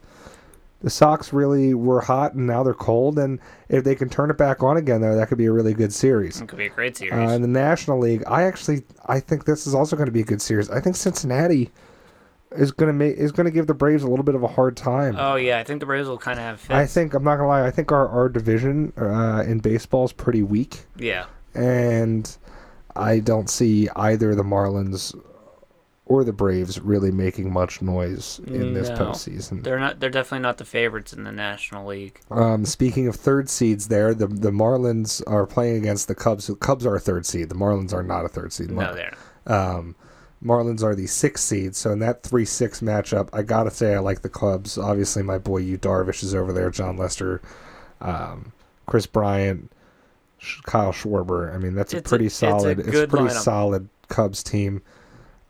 [0.81, 3.17] the Sox really were hot, and now they're cold.
[3.17, 3.39] And
[3.69, 5.93] if they can turn it back on again, though, that could be a really good
[5.93, 6.41] series.
[6.41, 7.13] It could be a great series.
[7.13, 10.21] Uh, in the National League, I actually I think this is also going to be
[10.21, 10.69] a good series.
[10.69, 11.71] I think Cincinnati
[12.51, 14.47] is going to make is going to give the Braves a little bit of a
[14.47, 15.15] hard time.
[15.17, 16.71] oh yeah, I think the Braves will kind of have fits.
[16.71, 17.65] I think I'm not gonna lie.
[17.65, 22.37] I think our our division uh, in baseball is pretty weak, yeah, and
[22.95, 25.13] I don't see either the Marlins
[26.07, 28.95] or the Braves really making much noise in this No.
[28.97, 29.63] postseason.
[29.63, 29.99] they're not.
[29.99, 32.19] They're definitely not the favorites in the National League.
[32.29, 36.45] Um, speaking of third seeds, there the the Marlins are playing against the Cubs.
[36.47, 37.49] The Cubs are a third seed.
[37.49, 38.69] The Marlins are not a third seed.
[38.69, 39.13] No, they're
[39.47, 39.95] Um,
[40.43, 43.99] Marlins are the sixth seed, so in that three six matchup, I gotta say I
[43.99, 44.77] like the Cubs.
[44.77, 47.41] Obviously, my boy Yu Darvish is over there, Jon Lester,
[47.99, 48.51] um,
[48.85, 49.71] Kris Bryant,
[50.63, 51.53] Kyle Schwarber.
[51.53, 52.79] I mean, that's a It's pretty a solid.
[52.79, 53.41] It's, a good pretty lineup.
[53.41, 54.81] solid Cubs team.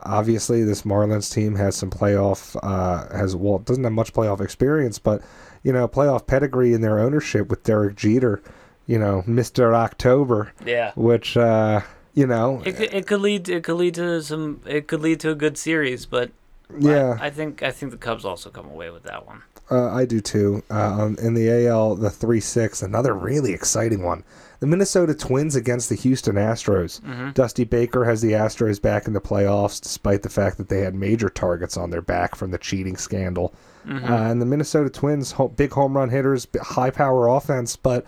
[0.02, 5.00] Obviously, this Marlins team has some playoff uh, has well doesn't have much playoff experience,
[5.00, 5.22] but
[5.64, 8.42] you know playoff pedigree in their ownership with Derek Jeter,
[8.86, 10.92] you know Mister October, yeah.
[10.96, 11.82] which uh,
[12.14, 15.20] you know It could, it could lead it could lead to some it could lead
[15.22, 16.32] to a good series, but
[16.78, 17.18] yeah.
[17.20, 19.44] I, I think I think the Cubs also come away with that one.
[19.70, 20.64] Uh, I do too.
[20.70, 24.24] Uh, um, in the AL, the 3 6, another really exciting one.
[24.66, 27.00] The Minnesota Twins against the Houston Astros.
[27.02, 27.34] Mm-hmm.
[27.34, 30.96] Dusty Baker has the Astros back in the playoffs, despite the fact that they had
[30.96, 33.54] major targets on their back from the cheating scandal.
[33.86, 34.12] Mm-hmm.
[34.12, 38.08] Uh, and the Minnesota Twins, ho- big home run hitters, high power offense, but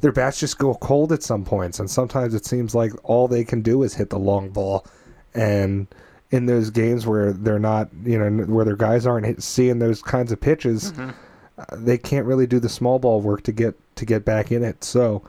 [0.00, 1.78] their bats just go cold at some points.
[1.78, 4.86] And sometimes it seems like all they can do is hit the long ball.
[5.34, 5.86] And
[6.30, 10.00] in those games where they're not, you know, where their guys aren't hit, seeing those
[10.00, 11.10] kinds of pitches, Mm-hmm.
[11.58, 14.64] uh, they can't really do the small ball work to get to get back in
[14.64, 14.82] it.
[14.82, 15.22] So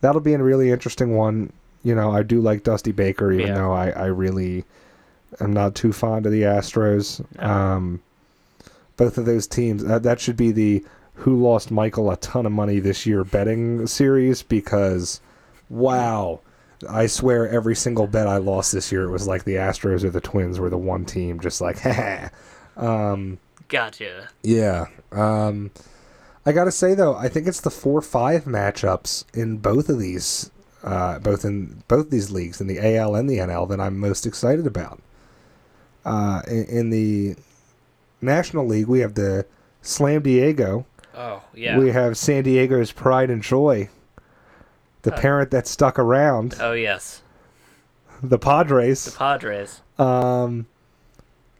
[0.00, 1.52] that'll be a really interesting one.
[1.82, 3.54] You know, I do like Dusty Baker, even Yeah.
[3.54, 4.64] though I, I really
[5.40, 7.24] am not too fond of the Astros.
[7.38, 7.44] No.
[7.48, 8.02] Um,
[8.96, 12.52] both of those teams, that, that should be the who lost Michael a ton of
[12.52, 15.20] money this year betting series because,
[15.70, 16.40] wow.
[16.90, 20.10] I swear every single bet I lost this year, it was like the Astros or
[20.10, 22.28] the Twins were the one team, just like, ha.
[22.76, 24.28] um, Gotcha.
[24.42, 24.86] yeah.
[25.12, 25.70] Um,
[26.46, 30.50] I gotta say though, I think it's the four five matchups in both of these,
[30.84, 34.24] uh, both in both these leagues, in the AL and the NL, that I'm most
[34.26, 35.02] excited about.
[36.04, 37.34] Uh, in, in the
[38.20, 39.44] National League, we have the
[39.82, 40.86] Slam Diego.
[41.16, 41.78] Oh yeah.
[41.78, 43.88] We have San Diego's pride and joy,
[45.02, 47.22] the Uh, parent that stuck around, oh yes.
[48.22, 49.06] the Padres.
[49.06, 49.80] The Padres.
[49.98, 50.66] Um,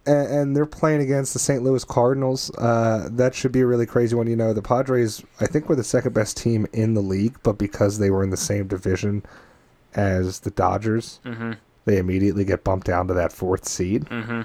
[0.07, 1.62] and, and they're playing against the St.
[1.62, 2.51] Louis Cardinals.
[2.59, 4.27] Uh, that should be a really crazy one.
[4.27, 7.59] You know, the Padres, I think, were the second best team in the league, but
[7.59, 9.23] because they were in the same division
[9.95, 11.53] as the Dodgers, Mm-hmm.
[11.85, 14.05] they immediately get bumped down to that fourth seed.
[14.07, 14.42] Mm-hmm.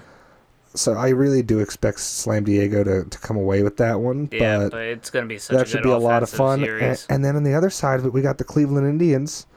[0.74, 4.30] So I really do expect Slam Diego to, to come away with that one.
[4.32, 6.30] Yeah, but but, it's gonna be such that a should good be a lot of
[6.30, 6.64] fun.
[6.64, 9.48] And, and then on the other side of it, we got the Cleveland Indians,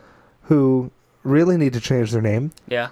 [0.42, 0.90] who
[1.22, 2.50] really need to change their name.
[2.68, 2.88] yeah.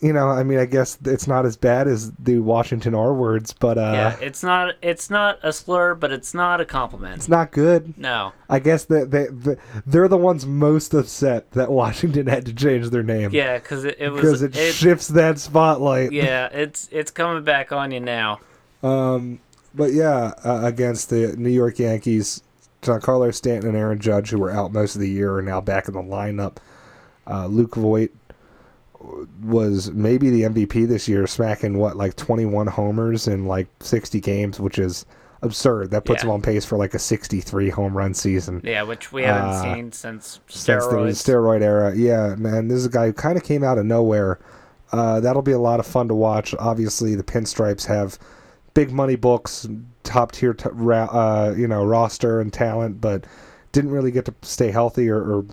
[0.00, 3.52] You know, I mean, I guess it's not as bad as the Washington R words,
[3.52, 4.16] but uh, yeah.
[4.20, 7.16] It's not it's not a slur, but it's not a compliment.
[7.16, 7.98] it's not good.
[7.98, 8.32] No.
[8.48, 12.90] I guess that they, they, they're the ones most upset that Washington had to change
[12.90, 13.30] their name.
[13.32, 16.12] Yeah, because it, it because it, it, shifts that spotlight.
[16.12, 18.40] yeah, it's it's coming back on you now.
[18.84, 19.40] Um,
[19.74, 22.42] but yeah, uh, against the New York Yankees,
[22.82, 25.88] Giancarlo Stanton and Aaron Judge, who were out most of the year, are now back
[25.88, 26.58] in the lineup.
[27.26, 28.10] Uh, Luke Voit
[29.42, 34.58] was maybe the MVP this year, smacking what like 21 homers in like 60 games,
[34.60, 35.04] which is
[35.42, 35.90] absurd.
[35.92, 36.28] That puts Yeah.
[36.30, 38.60] him on pace for like a 63 home run season.
[38.64, 41.22] Yeah, which we haven't Uh, seen since since the steroids.
[41.22, 41.94] steroid era.
[41.94, 44.38] Yeah, man, this is a guy who kind of came out of nowhere.
[44.92, 46.54] Uh, that'll be a lot of fun to watch.
[46.58, 48.18] Obviously, the Pinstripes have
[48.74, 49.68] big money books,
[50.02, 53.24] top tier, t- ra- uh, you know, roster and talent, but
[53.72, 55.44] didn't really get to stay healthy or, or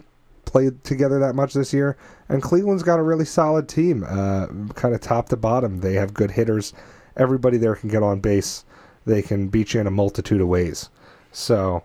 [0.55, 1.97] play together that much this year.
[2.29, 5.81] And Cleveland's got a really solid team, uh, kind of top to bottom.
[5.81, 6.71] They have good hitters.
[7.17, 8.63] Everybody there can get on base.
[9.05, 10.89] They can beat you in a multitude of ways.
[11.33, 11.83] So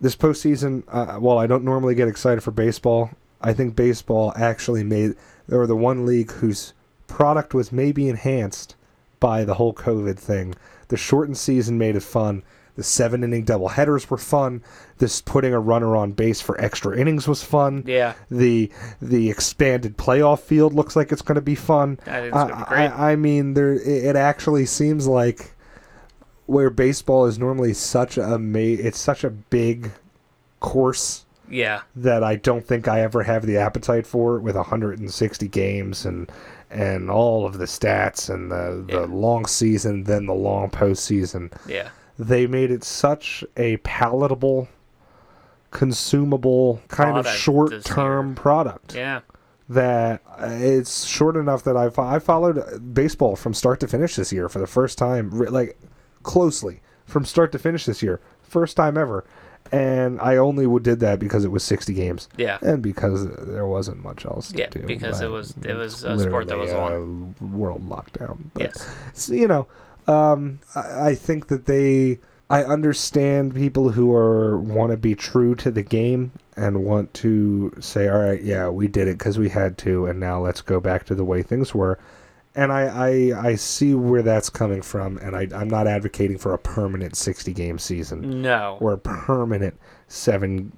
[0.00, 3.10] this postseason, uh, while I don't normally get excited for baseball,
[3.42, 5.14] I think baseball actually made
[5.48, 6.72] were the one league whose
[7.08, 8.74] product was maybe enhanced
[9.20, 10.54] by the whole COVID thing.
[10.88, 12.42] The shortened season made it fun.
[12.76, 14.62] The seven inning double headers were fun.
[14.98, 17.84] This putting a runner on base for extra innings was fun.
[17.86, 18.14] Yeah.
[18.30, 21.98] The the expanded playoff field looks like it's going to be fun.
[22.06, 22.90] I think it's gonna be great.
[22.90, 25.52] I, I mean, there it it actually seems like
[26.46, 29.90] where baseball is normally such a ma- it's such a big
[30.60, 31.82] course Yeah.
[31.94, 36.30] that I don't think I ever have the appetite for with 160 games and
[36.70, 39.06] and all of the stats and the, the Yeah.
[39.08, 41.50] long season, then the long postseason.
[41.66, 41.88] Yeah.
[42.18, 44.68] They made it such a palatable,
[45.70, 49.20] consumable kind Product of short term product Yeah.
[49.68, 54.16] that uh, it's short enough that I fo- I followed baseball from start to finish
[54.16, 55.78] this year for the first time, like
[56.22, 59.24] closely from start to finish this year, first time ever,
[59.72, 62.58] and I only did that because it was sixty games Yeah.
[62.62, 64.80] and because there wasn't much else to Yeah, do.
[64.86, 68.38] because it was- it was a sport that was on world lockdown.
[68.54, 68.88] But Yes.
[69.12, 69.66] so, you know,
[70.06, 72.20] um, I, I think that they.
[72.50, 77.72] I understand people who are want to be true to the game and want to
[77.80, 80.80] say, "All right, yeah, we did it because we had to, and now let's go
[80.80, 81.98] back to the way things were."
[82.54, 86.54] And I, I, I see where that's coming from, and I, I'm not advocating for
[86.54, 88.78] a permanent 60 game season No.
[88.80, 90.72] or permanent seven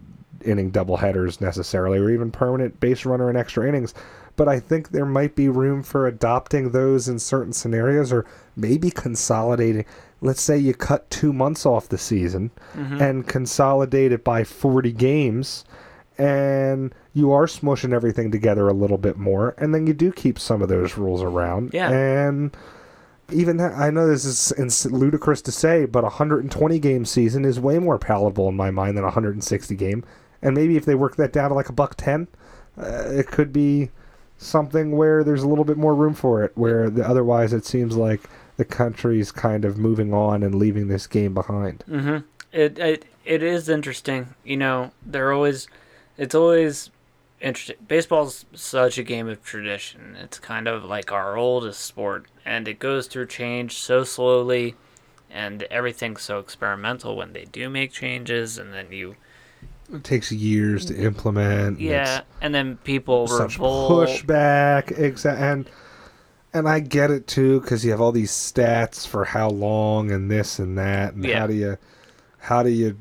[0.45, 3.95] inning doubleheaders necessarily, or even permanent base runner and extra innings.
[4.37, 8.91] But I think there might be room for adopting those in certain scenarios, or maybe
[8.91, 9.85] consolidating.
[10.21, 13.01] Let's say you cut two months off the season Mhm.
[13.01, 15.65] and consolidate it by 40 games,
[16.19, 20.39] and you are smushing everything together a little bit more, and then you do keep
[20.39, 21.71] some of those rules around.
[21.73, 21.91] Yeah.
[21.91, 22.55] And
[23.33, 27.59] even that, I know this is ludicrous to say, but a 120 game season is
[27.59, 30.05] way more palatable in my mind than a 160 game.
[30.43, 32.29] And maybe if they work that down to like a buck 10,
[32.79, 33.91] uh, it could be
[34.37, 36.53] something where there's a little bit more room for it.
[36.55, 38.23] Where the, otherwise it seems like
[38.61, 41.83] the country's kind of moving on and leaving this game behind.
[41.89, 42.19] Mm-hmm.
[42.53, 44.35] It, it it is interesting.
[44.45, 45.67] You know, they're always,
[46.19, 46.91] it's always
[47.41, 47.77] interesting.
[47.89, 50.15] Baseball's such a game of tradition.
[50.23, 54.75] It's kind of like our oldest sport, and it goes through change so slowly,
[55.31, 59.15] and everything's so experimental when they do make changes, and then you,
[59.95, 61.81] It takes years to implement.
[61.81, 64.09] yeah, it's and then people such revolt.
[64.09, 64.85] pushback.
[64.99, 65.71] Exa- and
[66.53, 70.31] and I get it too because you have all these stats for how long and
[70.31, 71.41] this and that, and Yeah.
[71.41, 71.79] how do you
[72.39, 72.97] how do you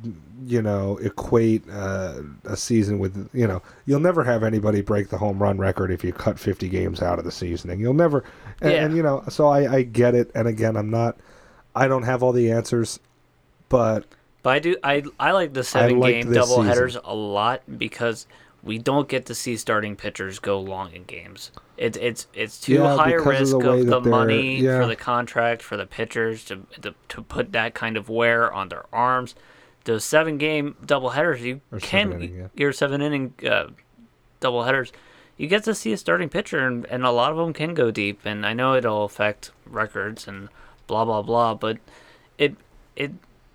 [0.46, 5.18] you know equate uh, a season with you know you'll never have anybody break the
[5.18, 8.24] home run record if you cut 50 games out of the seasoning you'll never
[8.62, 8.86] and, Yeah.
[8.86, 11.18] and you know so I, I get it and again i'm not
[11.76, 13.00] i don't have all the answers
[13.68, 14.06] but
[14.42, 18.26] But I do I I like the seven game double headers a lot because
[18.64, 21.52] we don't get to see starting pitchers go long in games.
[21.78, 24.80] It's it's it's too Yeah, high a because of risk the of the money yeah.
[24.80, 28.70] for the contract for the pitchers to, to to put that kind of wear on
[28.70, 29.36] their arms.
[29.86, 32.48] Those seven game double headers you Or can inning, yeah.
[32.54, 33.68] your seven inning uh,
[34.40, 34.92] double headers.
[35.38, 37.92] You get to see a starting pitcher, and, and a lot of them can go
[37.92, 38.20] deep.
[38.26, 40.50] And I know it'll affect records and
[40.86, 41.78] blah blah blah, but
[42.38, 42.56] it
[42.98, 43.14] it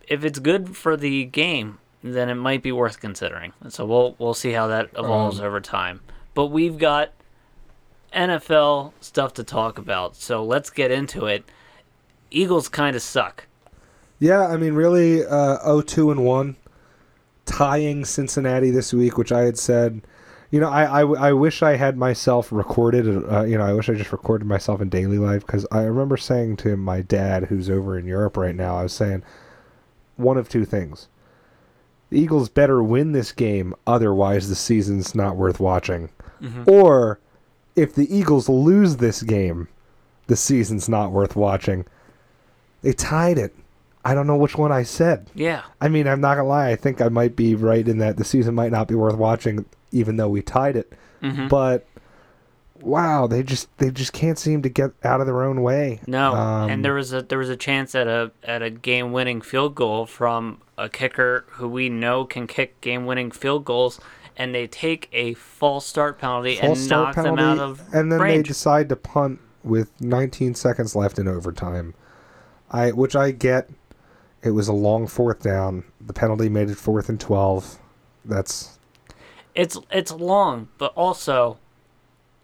[0.09, 1.79] if it's good for the game,
[2.13, 3.53] then it might be worth considering.
[3.69, 6.01] So we'll we'll see how that evolves Um, over time.
[6.35, 7.13] But we've got
[8.15, 11.45] NFL stuff to talk about, so let's get into it.
[12.31, 13.47] Eagles kind of suck.
[14.19, 16.57] Yeah, I mean, really, uh, 0-2 and one,
[17.47, 20.03] tying Cincinnati this week, which I had said.
[20.51, 23.07] You know, I, I, I wish I had myself recorded.
[23.31, 26.17] Uh, you know, I wish I just recorded myself in daily life because I remember
[26.17, 29.25] saying to my dad, who's over in Europe right now, I was saying
[30.17, 31.09] one of two things:
[32.15, 36.11] the Eagles better win this game, otherwise the season's not worth watching,
[36.67, 37.19] or
[37.75, 39.67] if the Eagles lose this game,
[40.29, 41.85] the season's not worth watching.
[42.83, 43.53] They tied it.
[44.05, 45.29] I don't know which one I said.
[45.35, 46.71] Yeah, I mean, I'm not gonna lie.
[46.71, 49.65] I think I might be right in that the season might not be worth watching,
[49.91, 50.93] even though we tied it.
[51.21, 51.49] Mhm.
[51.49, 51.85] But
[52.85, 56.01] wow, they just they just can't seem to get out of their own way.
[56.07, 56.35] no.
[56.35, 59.41] Um, and there was a there was a chance at a at a game winning
[59.41, 64.01] field goal from a kicker who we know can kick game winning field goals,
[64.37, 67.95] and they take a false start penalty false and start knock penalty, them out of
[67.95, 71.95] and then they decide to punt with 19 seconds left in overtime.
[72.71, 73.71] I which I get.
[74.43, 75.85] It was a long fourth down.
[76.01, 77.79] The penalty made it fourth and 12.
[78.27, 78.79] That's
[79.55, 81.59] It's it's long, but also,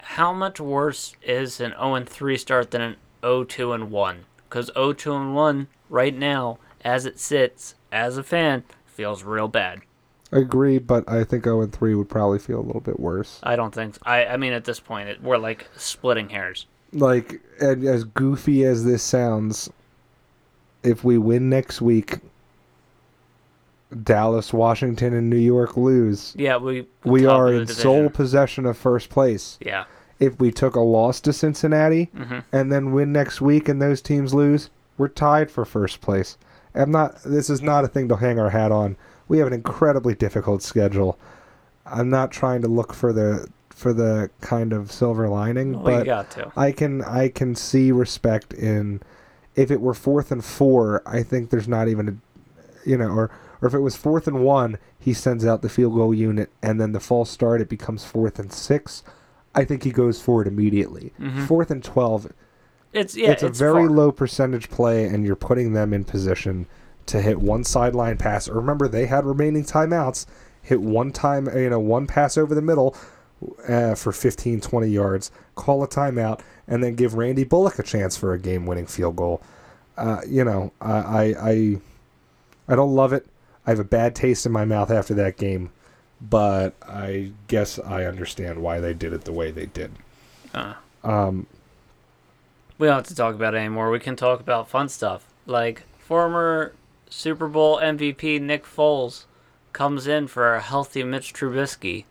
[0.03, 4.25] how much worse is an 0 and 3 start than an 0 2 and 1?
[4.49, 9.49] Because 0 2 and 1 right now, as it sits, as a fan, feels real
[9.49, 9.81] bad.
[10.33, 13.41] I agree, but I think 0 and 3 would probably feel a little bit worse.
[13.43, 13.97] I don't think.
[14.03, 16.67] I I mean, at this point, it, we're like splitting hairs.
[16.93, 19.71] like and as goofy as this sounds,
[20.83, 22.19] if we win next week,
[24.03, 26.35] Dallas, Washington, and New York lose.
[26.37, 27.83] Yeah, we We top are of the in division.
[27.83, 29.59] sole possession of first place.
[29.61, 29.85] Yeah.
[30.19, 34.01] If we took a loss to Cincinnati hmm and then win next week and those
[34.01, 36.37] teams lose, we're tied for first place.
[36.75, 38.97] I'm not this is not a thing to hang our hat on.
[39.29, 41.19] We have an incredibly difficult schedule.
[41.87, 46.05] I'm not trying to look for the for the kind of silver lining, Well, but
[46.05, 46.53] got to.
[46.55, 49.01] I can I can see respect in
[49.57, 53.31] if it were fourth and four, I think there's not even a you know, or
[53.63, 56.81] or if it was fourth and one, he sends out the field goal unit and
[56.81, 59.03] then the false start it becomes fourth and six.
[59.55, 61.13] I think he goes for it immediately.
[61.21, 61.47] Mhm.
[61.47, 62.33] Fourth and twelve,
[62.93, 63.31] It's yeah.
[63.31, 63.91] it's a very far.
[63.97, 66.67] low percentage play and you're putting them in position
[67.07, 68.49] to hit one sideline pass.
[68.49, 70.27] Remember they had remaining timeouts.
[70.63, 72.95] Hit one time, you know, one pass over the middle
[73.67, 78.15] uh, for 15, 20 yards, call a timeout, and then give Randy Bullock a chance
[78.17, 79.41] for a game-winning field goal.
[79.97, 81.81] Uh, you know, I, I, I,
[82.69, 83.27] I don't love it.
[83.67, 85.71] I have a bad taste in my mouth after that game,
[86.21, 89.93] but I guess I understand why they did it the way they did.
[90.55, 91.47] Uh, Um,
[92.79, 93.91] we don't have to talk about it anymore.
[93.91, 96.73] We can talk about fun stuff like former
[97.09, 99.25] Super Bowl MVP Nick Foles
[99.73, 102.05] comes in for a healthy Mitch Trubisky,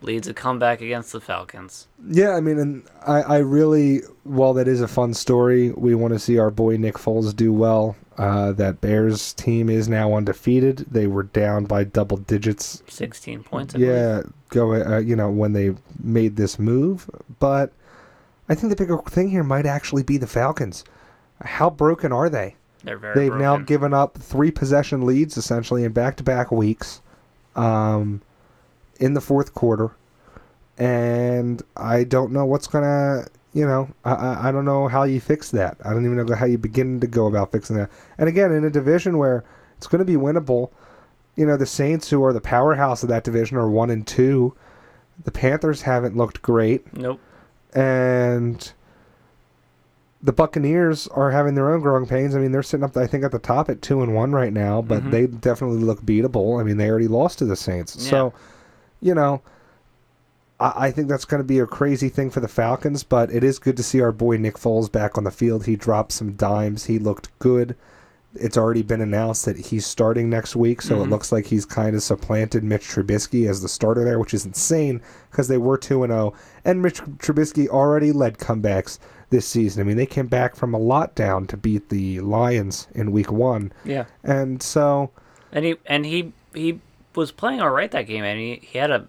[0.00, 1.86] leads a comeback against the Falcons.
[2.06, 6.14] Yeah, I mean, and I, I really, while that is a fun story, we want
[6.14, 7.96] to see our boy Nick Foles do well.
[8.18, 10.78] Uh, that Bears team is now undefeated.
[10.90, 12.82] They were down by double digits.
[12.88, 13.76] 16 points.
[13.76, 13.78] I.
[13.78, 14.74] Yeah, go.
[14.74, 17.08] Uh, you know when they made this move,
[17.38, 17.72] but
[18.48, 20.82] I think the bigger thing here might actually be the Falcons.
[21.40, 22.56] How broken are they?
[22.82, 27.00] They're very They've now given up three possession leads essentially in back-to-back weeks,
[27.56, 28.22] um,
[28.98, 29.92] in the fourth quarter,
[30.76, 33.26] and I don't know what's gonna.
[33.54, 35.78] You know, I, I I don't know how you fix that.
[35.84, 37.90] I don't even know how you begin to go about fixing that.
[38.18, 39.42] And again, in a division where
[39.76, 40.70] it's going to be winnable,
[41.36, 44.54] you know, the Saints, who are the powerhouse of that division, are one and two.
[45.24, 47.20] The Panthers haven't looked great Nope.
[47.74, 48.72] and
[50.22, 52.34] the Buccaneers are having their own growing pains.
[52.34, 54.52] I mean, they're sitting up, I think, at the top at two and one right
[54.52, 55.10] now, but Mhm.
[55.10, 56.60] they definitely look beatable.
[56.60, 58.32] I mean, they already lost to the Saints, so
[59.00, 59.40] you know,
[60.60, 63.02] I, I think that's going to be a crazy thing for the Falcons.
[63.04, 65.66] But it is good to see our boy Nick Foles back on the field.
[65.66, 66.86] He dropped some dimes.
[66.86, 67.76] He looked good.
[68.34, 71.10] It's already been announced that he's starting next week, so it Mhm.
[71.10, 75.00] looks like he's kind of supplanted Mitch Trubisky as the starter there, which is insane
[75.30, 78.98] because they were two and zero, and Mitch Trubisky already led comebacks
[79.30, 79.80] this season.
[79.80, 83.32] I mean, they came back from a lot down to beat the Lions in Week
[83.32, 84.04] One, Yeah.
[84.22, 85.10] and so
[85.50, 86.80] And he and he he
[87.16, 89.06] was playing all right that game, and he, he had a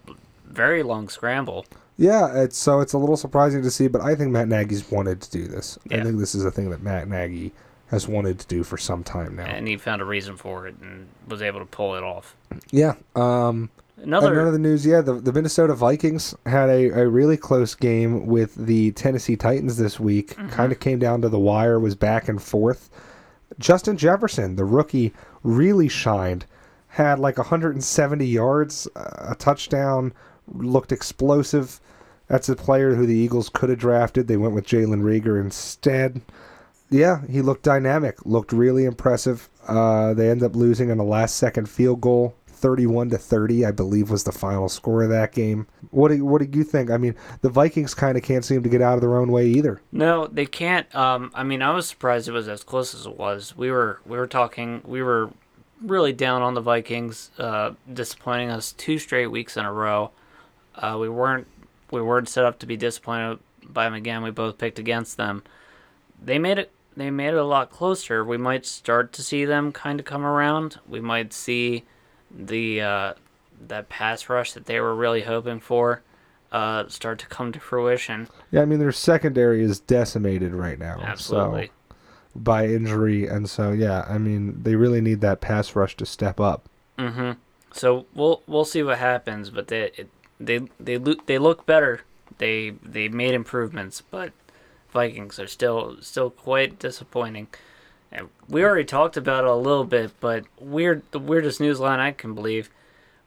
[0.50, 1.66] very long scramble.
[1.98, 5.22] yeah, it's so it's a little surprising to see, but I think Matt Nagy's wanted
[5.22, 5.78] to do this.
[5.92, 7.52] I think this is a thing that Matt Nagy
[7.88, 9.46] has wanted to do for some time now.
[9.46, 12.36] and he found a reason for it and was able to pull it off.
[12.72, 12.94] yeah.
[13.16, 13.70] Um,
[14.02, 18.56] Another, Another news, yeah, the, the Minnesota Vikings had a, a really close game with
[18.56, 20.36] the Tennessee Titans this week.
[20.36, 20.50] Mm-hmm.
[20.50, 22.90] Kind of came down to the wire, was back and forth.
[23.58, 26.46] Justin Jefferson, the rookie, really shined.
[26.88, 30.14] Had like 170 yards, a touchdown,
[30.54, 31.80] looked explosive.
[32.28, 34.28] That's a player who the Eagles could have drafted.
[34.28, 36.22] They went with Jalen Reagor instead.
[36.90, 39.50] Yeah, he looked dynamic, looked really impressive.
[39.68, 42.36] Uh, they end up losing on a last second field goal.
[42.60, 45.66] 31 to 30, I believe, was the final score of that game.
[45.92, 46.92] What do, what do you think?
[46.92, 49.48] I mean, the Vikings kind of can't seem to get out of their own way
[49.48, 49.82] either.
[49.94, 50.94] No, they can't.
[50.94, 53.56] Um, I mean, I was surprised it was as close as it was.
[53.56, 54.82] We were we were talking.
[54.84, 55.32] We were
[55.82, 60.12] really down on the Vikings, uh, disappointing us two straight weeks in a row.
[60.80, 61.48] Uh, we weren't
[61.92, 64.24] we weren't set up to be disappointed by them again.
[64.24, 65.44] We both picked against them.
[66.22, 66.72] They made it.
[66.96, 68.26] They made it a lot closer.
[68.26, 70.80] We might start to see them kind of come around.
[70.88, 71.84] We might see
[72.32, 73.14] the uh,
[73.68, 76.02] that pass rush that they were really hoping for
[76.52, 78.28] uh, start to come to fruition.
[78.52, 81.00] Yeah, I mean, their secondary is decimated right now.
[81.02, 81.68] Absolutely.
[81.68, 81.96] So,
[82.36, 83.28] by injury.
[83.28, 86.70] And so, yeah, I mean, they really need that pass rush to step up.
[86.98, 87.32] Mm-hmm.
[87.72, 90.10] So we'll we'll see what happens, but they it,
[90.40, 92.02] they they look they look better.
[92.38, 94.32] They they made improvements, but
[94.92, 97.48] Vikings are still still quite disappointing.
[98.12, 102.00] And we already talked about it a little bit, but weird the weirdest news line
[102.00, 102.70] I can believe.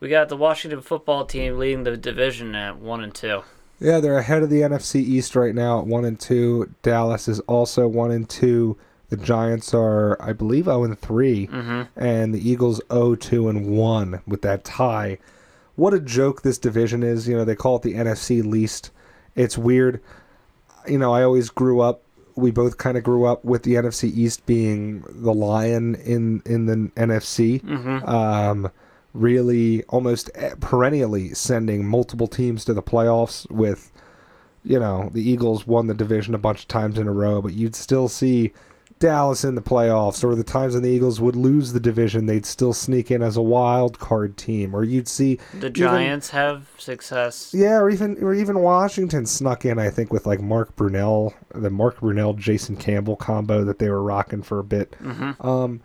[0.01, 3.43] We got the Washington football team leading the division at one and two.
[3.83, 6.73] Yeah, they're ahead of the NFC East right now at 1 and 2.
[6.83, 8.79] Dallas is also 1 and 2.
[9.09, 11.47] The Giants are, I believe, 0 and 3.
[11.49, 11.83] Mm-hmm.
[11.97, 15.19] and the Eagles 0-2 and 1 with that tie.
[15.77, 17.27] What a joke this division is.
[17.29, 18.91] You know, they call it the NFC least.
[19.35, 20.01] It's weird.
[20.87, 22.03] you know, I always grew up.
[22.35, 26.67] We both kind of grew up with the NFC East being the lion in in
[26.67, 27.63] the NFC.
[27.63, 28.09] Mm-hmm.
[28.09, 28.71] Um,
[29.13, 33.51] really, almost perennially sending multiple teams to the playoffs.
[33.51, 33.93] With,
[34.65, 37.53] you know, the Eagles won the division a bunch of times in a row, but
[37.53, 38.53] you'd still see
[39.03, 42.47] Dallas in the playoffs, or the times when the Eagles would lose the division, they'd
[42.47, 46.71] still sneak in as a wild card team, or you'd see The even- Giants have
[46.79, 47.51] success.
[47.53, 49.79] yeah, or even or even Washington snuck in.
[49.79, 54.03] I think with like Mark Brunell, the Mark Brunell Jason Campbell combo that they were
[54.03, 54.95] rocking for a bit.
[55.03, 55.45] Mm-hmm.
[55.47, 55.81] Um,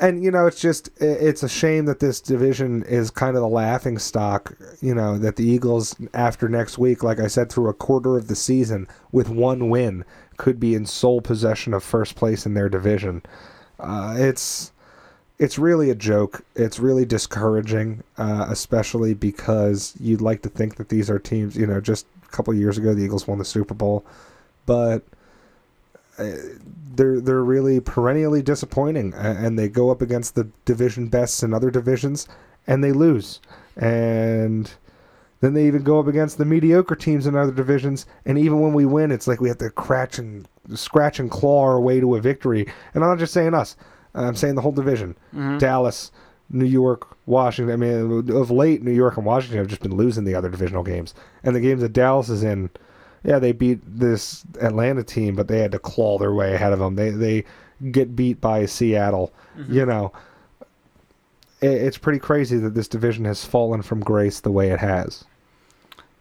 [0.00, 3.48] and you know, it's just it's a shame that this division is kind of the
[3.48, 4.52] laughing stock.
[4.80, 8.28] You know that the Eagles after next week, like I said, through a quarter of
[8.28, 10.04] the season with one win,
[10.38, 13.22] could be in sole possession of first place in their division.
[13.78, 14.72] Uh, it's
[15.38, 16.42] it's really a joke.
[16.56, 21.56] It's really discouraging, uh, especially because you'd like to think that these are teams.
[21.56, 24.04] You know, just a couple years ago, the Eagles won the Super Bowl,
[24.66, 25.02] but
[26.18, 26.32] uh,
[26.94, 31.70] they're they're really perennially disappointing, and they go up against the division bests in other
[31.70, 32.26] divisions,
[32.66, 33.40] and they lose,
[33.76, 34.72] and
[35.40, 38.72] then they even go up against the mediocre teams in other divisions, and even when
[38.72, 42.16] we win, it's like we have to scratch and scratch and claw our way to
[42.16, 42.66] a victory.
[42.94, 43.76] And I'm not just saying us;
[44.14, 45.16] I'm saying the whole division.
[45.34, 45.58] Mm-hmm.
[45.58, 46.10] Dallas,
[46.50, 47.72] New York, Washington.
[47.72, 50.82] I mean, of late, New York and Washington have just been losing the other divisional
[50.82, 51.14] games,
[51.44, 52.70] and the games that Dallas is in.
[53.24, 56.78] Yeah, they beat this Atlanta team, but they had to claw their way ahead of
[56.78, 56.94] them.
[56.94, 57.44] They they
[57.90, 59.32] get beat by Seattle.
[59.72, 60.12] You know,
[61.60, 65.24] it's pretty crazy that this division has fallen from grace the way it has.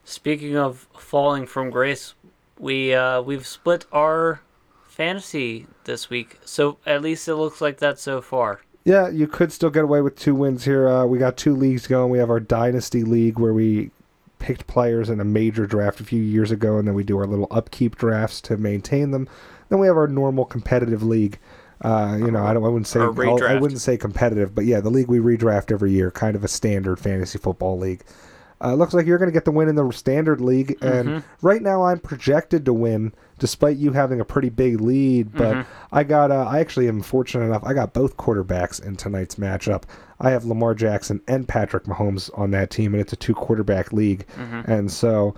[0.03, 2.13] Speaking of falling from grace,
[2.57, 4.41] we uh, we've split our
[4.87, 6.39] fantasy this week.
[6.45, 8.61] So at least it looks like that so far.
[8.83, 10.87] Yeah, you could still get away with two wins here.
[10.87, 12.09] Uh, we got two leagues going.
[12.09, 13.91] We have our Dynasty League where we
[14.39, 17.27] picked players in a major draft a few years ago, and then we do our
[17.27, 19.27] little upkeep drafts to maintain them.
[19.69, 21.37] Then we have our normal competitive league.
[21.81, 22.63] Uh, you know, I don't.
[22.63, 22.99] I wouldn't say.
[23.01, 26.47] I wouldn't say competitive, but yeah, the league we redraft every year, kind of a
[26.47, 28.01] standard fantasy football league.
[28.59, 31.23] Uh, looks like you're going to get the win in the standard league, and Mhm.
[31.43, 35.31] right now I'm projected to win, despite you having a pretty big lead.
[35.33, 35.65] But Mhm.
[35.91, 37.63] I got, uh, I actually am fortunate enough.
[37.63, 39.83] I got both quarterbacks in tonight's matchup.
[40.19, 43.93] I have Lamar Jackson and Patrick Mahomes on that team, and it's a two quarterback
[43.93, 44.25] league.
[44.35, 44.67] Mhm.
[44.67, 45.35] And so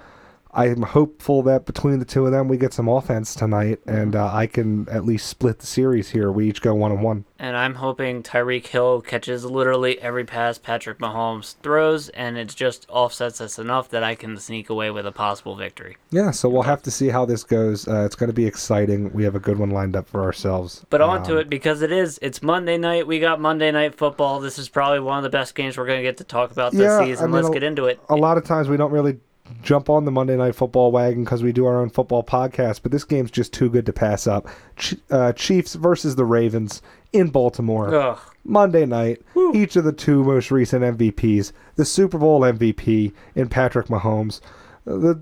[0.51, 4.31] I'm hopeful that between the two of them, we get some offense tonight, and uh,
[4.33, 6.31] I can at least split the series here.
[6.31, 7.25] We each go one on one.
[7.37, 12.87] And I'm hoping Tyreek Hill catches literally every pass Patrick Mahomes throws, and it just
[12.89, 15.97] offsets us enough that I can sneak away with a possible victory.
[16.09, 17.87] Yeah, so we'll have to see how this goes.
[17.87, 19.13] Uh, it's going to be exciting.
[19.13, 20.83] We have a good one lined up for ourselves.
[20.89, 22.17] But on to Um, it because it is.
[22.23, 23.05] It's Monday night.
[23.05, 24.39] We got Monday night football.
[24.39, 26.71] This is probably one of the best games we're going to get to talk about
[26.71, 27.27] this Yeah, I season.
[27.27, 27.99] mean, Let's a- get into it.
[28.09, 29.19] a lot of times we don't really
[29.61, 32.91] jump on the Monday Night Football wagon because we do our own football podcast, but
[32.91, 34.47] this game's just too good to pass up.
[34.77, 36.81] Ch- uh, Chiefs versus the Ravens
[37.13, 37.93] in Baltimore.
[37.93, 38.19] Ugh.
[38.43, 39.21] Monday night,
[39.53, 44.41] each of the two most recent MVPs, the Super Bowl MVP in Patrick Mahomes,
[44.87, 45.19] uh, the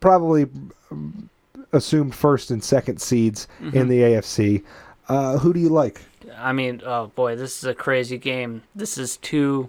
[0.00, 0.46] probably
[0.90, 1.28] um,
[1.72, 4.62] assumed first and second seeds in the AFC.
[5.08, 6.00] Uh, who do you like?
[6.38, 8.62] I mean, oh boy, this is a crazy game.
[8.74, 9.68] This is two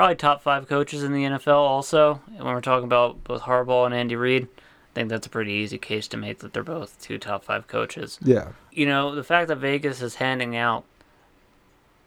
[0.00, 2.22] probably top five coaches in the NFL also.
[2.28, 5.52] And when we're talking about both Harbaugh and Andy Reid, I think that's a pretty
[5.52, 8.18] easy case to make that they're both two top five coaches.
[8.22, 10.84] Yeah, You know, the fact that Vegas is handing out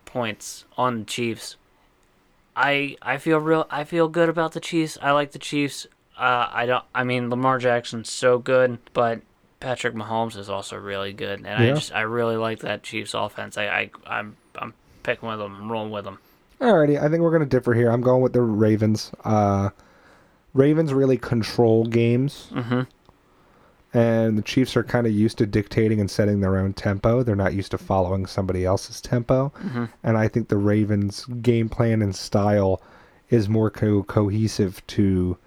[0.05, 1.55] points on the Chiefs,
[2.55, 4.97] I I feel real I feel good about the Chiefs.
[4.99, 5.85] I like the Chiefs.
[6.17, 6.83] Uh, I don't.
[6.95, 9.21] I mean, Lamar Jackson's so good, but
[9.59, 13.55] Patrick Mahomes is also really good, and I just I really like that Chiefs offense.
[13.55, 14.73] I, I I'm I'm
[15.03, 15.55] picking with them.
[15.55, 16.17] I'm rolling with them.
[16.64, 17.91] Alrighty, I think we're gonna differ here.
[17.91, 19.11] I'm going with the Ravens.
[19.26, 19.70] Uh,
[20.53, 22.82] Ravens really control games, Mm-hmm.
[23.93, 27.22] and the Chiefs are kind of used to dictating and setting their own tempo.
[27.24, 29.86] They're not used to following somebody else's tempo, Mm-hmm.
[30.03, 32.82] and I think the Ravens' game plan and style
[33.30, 35.38] is more co- cohesive to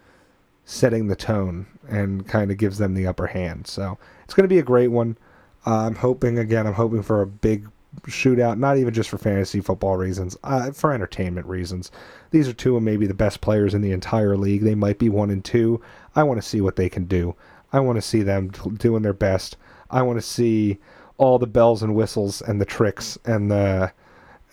[0.64, 3.66] setting the tone and kind of gives them the upper hand.
[3.68, 5.16] So it's going to be a great one.
[5.64, 6.66] Uh, I'm hoping again.
[6.66, 7.68] I'm hoping for a big
[8.02, 11.90] shootout, not even just for fantasy football reasons, uh, for entertainment reasons.
[12.30, 14.62] These are two of maybe the best players in the entire league.
[14.62, 15.80] They might be one and two.
[16.14, 17.34] I want to see what they can do.
[17.72, 19.56] I want to see them doing their best.
[19.90, 20.78] I want to see
[21.18, 23.92] all the bells and whistles and the tricks and the,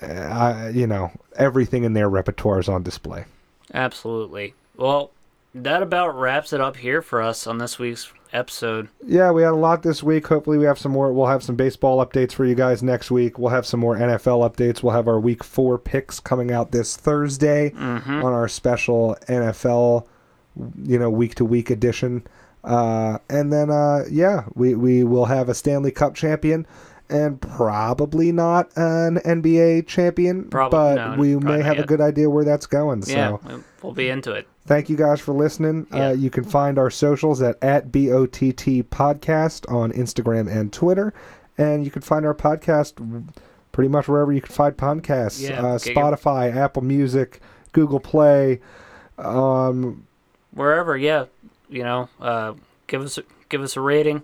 [0.02, 3.26] uh, you know, everything in their repertoire is on display.
[3.74, 4.54] Absolutely.
[4.76, 5.12] Well,
[5.56, 8.90] that about wraps it up here for us on this week's episode.
[9.06, 10.26] Yeah, we had a lot this week.
[10.28, 11.14] Hopefully, we have some more.
[11.14, 13.38] We'll have some baseball updates for you guys next week.
[13.38, 14.82] We'll have some more NFL updates.
[14.82, 18.24] We'll have our week four picks coming out this Thursday Mm-hmm.
[18.24, 20.08] on our special NFL,
[20.84, 22.26] you know, week to week edition.
[22.64, 26.66] Uh, and then, uh, yeah, we, we will have a Stanley Cup champion
[27.10, 32.02] and probably not an NBA champion, Probably- but no, we probably may have a good
[32.02, 33.04] idea where that's going.
[33.08, 34.48] Yeah, So we'll be into it.
[34.66, 35.86] thank you guys for listening.
[35.94, 36.08] Yeah.
[36.08, 41.14] Uh, you can find our socials at, at BOTT Podcast on Instagram and Twitter.
[41.58, 42.94] And you can find our podcast
[43.72, 47.42] pretty much wherever you can find podcasts Yeah, uh, Spotify, Apple Music,
[47.74, 48.60] Google Play.
[49.20, 50.08] Um,
[50.52, 51.26] Wherever, yeah,
[51.70, 52.54] you know, uh,
[52.88, 54.24] give us give us a rating.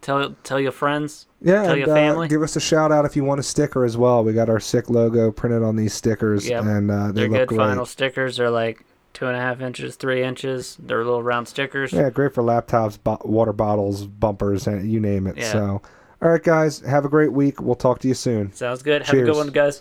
[0.00, 1.26] Tell tell your friends.
[1.40, 3.84] Yeah, Tell and, your uh, give us a shout out if you want a sticker
[3.84, 4.24] as well.
[4.24, 6.64] We got our sick logo printed on these stickers, Yep.
[6.64, 7.58] and uh, they They're look good great.
[7.58, 8.36] final stickers.
[8.36, 10.76] They're like two and a half inches, three inches.
[10.80, 11.92] They're little round stickers.
[11.92, 15.36] Yeah, great for laptops, bo- water bottles, bumpers, and you name it.
[15.36, 15.52] Yeah.
[15.52, 15.82] So,
[16.22, 17.60] all right, guys, have a great week.
[17.60, 18.52] We'll talk to you soon.
[18.52, 19.02] Sounds good.
[19.02, 19.76] Have a good one, guys.